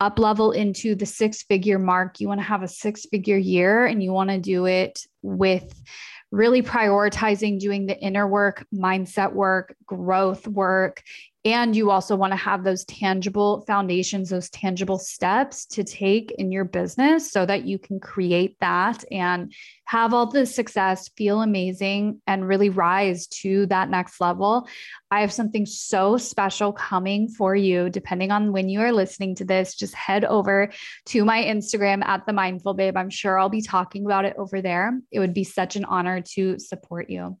up 0.00 0.18
level 0.18 0.52
into 0.52 0.94
the 0.94 1.06
six 1.06 1.42
figure 1.42 1.78
mark, 1.78 2.20
you 2.20 2.28
want 2.28 2.40
to 2.40 2.46
have 2.46 2.62
a 2.62 2.68
six 2.68 3.06
figure 3.06 3.36
year 3.36 3.86
and 3.86 4.02
you 4.02 4.12
want 4.12 4.30
to 4.30 4.38
do 4.38 4.66
it 4.66 5.06
with 5.22 5.82
really 6.30 6.62
prioritizing 6.62 7.58
doing 7.58 7.86
the 7.86 7.98
inner 7.98 8.26
work, 8.26 8.66
mindset 8.74 9.32
work, 9.32 9.74
growth 9.86 10.46
work, 10.46 11.02
and 11.46 11.76
you 11.76 11.90
also 11.90 12.16
want 12.16 12.32
to 12.32 12.38
have 12.38 12.64
those 12.64 12.86
tangible 12.86 13.62
foundations, 13.66 14.30
those 14.30 14.48
tangible 14.48 14.98
steps 14.98 15.66
to 15.66 15.84
take 15.84 16.30
in 16.32 16.50
your 16.50 16.64
business 16.64 17.30
so 17.30 17.44
that 17.44 17.66
you 17.66 17.78
can 17.78 18.00
create 18.00 18.56
that 18.60 19.04
and 19.10 19.52
have 19.84 20.14
all 20.14 20.24
the 20.24 20.46
success, 20.46 21.10
feel 21.18 21.42
amazing, 21.42 22.22
and 22.26 22.48
really 22.48 22.70
rise 22.70 23.26
to 23.26 23.66
that 23.66 23.90
next 23.90 24.22
level. 24.22 24.66
I 25.10 25.20
have 25.20 25.32
something 25.32 25.66
so 25.66 26.16
special 26.16 26.72
coming 26.72 27.28
for 27.28 27.54
you. 27.54 27.90
Depending 27.90 28.30
on 28.30 28.52
when 28.52 28.70
you 28.70 28.80
are 28.80 28.92
listening 28.92 29.34
to 29.34 29.44
this, 29.44 29.74
just 29.74 29.94
head 29.94 30.24
over 30.24 30.70
to 31.06 31.26
my 31.26 31.42
Instagram 31.42 32.02
at 32.06 32.24
the 32.24 32.32
Mindful 32.32 32.72
Babe. 32.72 32.96
I'm 32.96 33.10
sure 33.10 33.38
I'll 33.38 33.50
be 33.50 33.60
talking 33.60 34.06
about 34.06 34.24
it 34.24 34.34
over 34.38 34.62
there. 34.62 34.98
It 35.12 35.18
would 35.18 35.34
be 35.34 35.44
such 35.44 35.76
an 35.76 35.84
honor 35.84 36.22
to 36.34 36.58
support 36.58 37.10
you. 37.10 37.38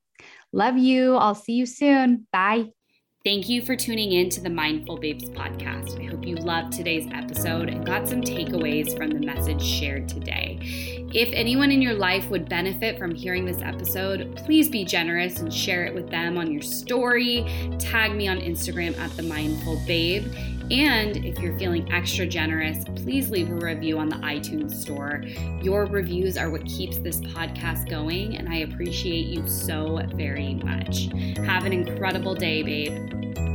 Love 0.52 0.76
you. 0.76 1.16
I'll 1.16 1.34
see 1.34 1.54
you 1.54 1.64
soon. 1.64 2.26
Bye. 2.30 2.66
Thank 3.24 3.48
you 3.48 3.62
for 3.62 3.74
tuning 3.74 4.12
in 4.12 4.28
to 4.28 4.42
the 4.42 4.50
Mindful 4.50 4.98
Babes 4.98 5.30
podcast. 5.30 5.98
I 5.98 6.10
hope 6.10 6.26
you 6.26 6.36
loved 6.36 6.74
today's 6.74 7.08
episode 7.10 7.70
and 7.70 7.86
got 7.86 8.06
some 8.06 8.20
takeaways 8.20 8.94
from 8.94 9.08
the 9.08 9.18
message 9.18 9.64
shared 9.64 10.10
today. 10.10 10.58
If 11.14 11.30
anyone 11.32 11.70
in 11.70 11.80
your 11.80 11.94
life 11.94 12.28
would 12.28 12.50
benefit 12.50 12.98
from 12.98 13.14
hearing 13.14 13.46
this 13.46 13.62
episode, 13.62 14.36
please 14.36 14.68
be 14.68 14.84
generous 14.84 15.38
and 15.38 15.50
share 15.50 15.86
it 15.86 15.94
with 15.94 16.10
them 16.10 16.36
on 16.36 16.52
your 16.52 16.60
story. 16.60 17.46
Tag 17.78 18.14
me 18.14 18.28
on 18.28 18.40
Instagram 18.40 18.94
at 18.98 19.10
the 19.16 19.22
Mindful 19.22 19.80
Babe. 19.86 20.26
And 20.70 21.24
if 21.24 21.38
you're 21.40 21.58
feeling 21.58 21.92
extra 21.92 22.26
generous, 22.26 22.84
please 22.96 23.30
leave 23.30 23.50
a 23.50 23.54
review 23.54 23.98
on 23.98 24.08
the 24.08 24.16
iTunes 24.16 24.72
store. 24.72 25.22
Your 25.62 25.84
reviews 25.84 26.38
are 26.38 26.48
what 26.48 26.64
keeps 26.64 26.98
this 26.98 27.20
podcast 27.20 27.90
going, 27.90 28.38
and 28.38 28.48
I 28.48 28.56
appreciate 28.58 29.26
you 29.26 29.46
so 29.46 30.00
very 30.14 30.54
much. 30.54 31.08
Have 31.44 31.66
an 31.66 31.74
incredible 31.74 32.34
day, 32.34 32.62
babe. 32.62 33.53